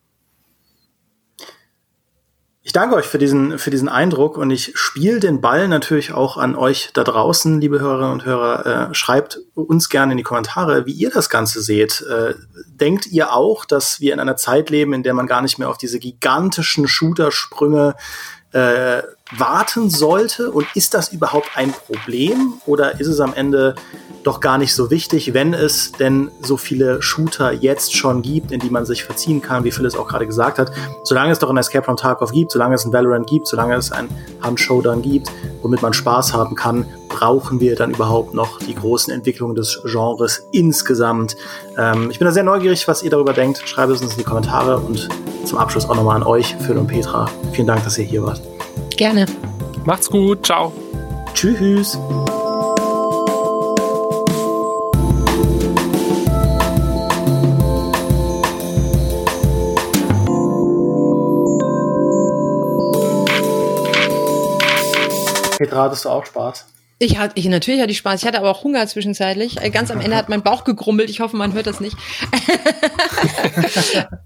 [2.64, 6.36] Ich danke euch für diesen, für diesen Eindruck und ich spiele den Ball natürlich auch
[6.36, 8.90] an euch da draußen, liebe Hörerinnen und Hörer.
[8.90, 12.02] Äh, schreibt uns gerne in die Kommentare, wie ihr das Ganze seht.
[12.02, 12.34] Äh,
[12.68, 15.68] denkt ihr auch, dass wir in einer Zeit leben, in der man gar nicht mehr
[15.68, 17.96] auf diese gigantischen Shootersprünge
[18.52, 19.02] äh,
[19.36, 20.50] warten sollte?
[20.50, 23.74] Und ist das überhaupt ein Problem oder ist es am Ende
[24.22, 28.60] doch gar nicht so wichtig, wenn es denn so viele Shooter jetzt schon gibt, in
[28.60, 30.70] die man sich verziehen kann, wie Phil es auch gerade gesagt hat.
[31.04, 33.90] Solange es doch ein Escape from Tarkov gibt, solange es ein Valorant gibt, solange es
[33.90, 34.08] ein
[34.40, 35.30] Hand Showdown gibt,
[35.62, 40.46] womit man Spaß haben kann, brauchen wir dann überhaupt noch die großen Entwicklungen des Genres
[40.52, 41.36] insgesamt.
[41.76, 43.62] Ähm, ich bin da sehr neugierig, was ihr darüber denkt.
[43.66, 45.08] Schreibt es uns in die Kommentare und
[45.44, 47.28] zum Abschluss auch nochmal an euch, Phil und Petra.
[47.52, 48.51] Vielen Dank, dass ihr hier wart.
[48.96, 49.26] Gerne.
[49.84, 50.46] Macht's gut.
[50.46, 50.72] Ciao.
[51.34, 51.98] Tschüss.
[65.58, 66.66] Petra, hattest du auch Spaß?
[66.98, 68.20] Ich hatte, ich, natürlich hatte ich Spaß.
[68.20, 69.60] Ich hatte aber auch Hunger zwischenzeitlich.
[69.60, 71.10] Äh, ganz am Ende hat mein Bauch gegrummelt.
[71.10, 71.96] Ich hoffe, man hört das nicht.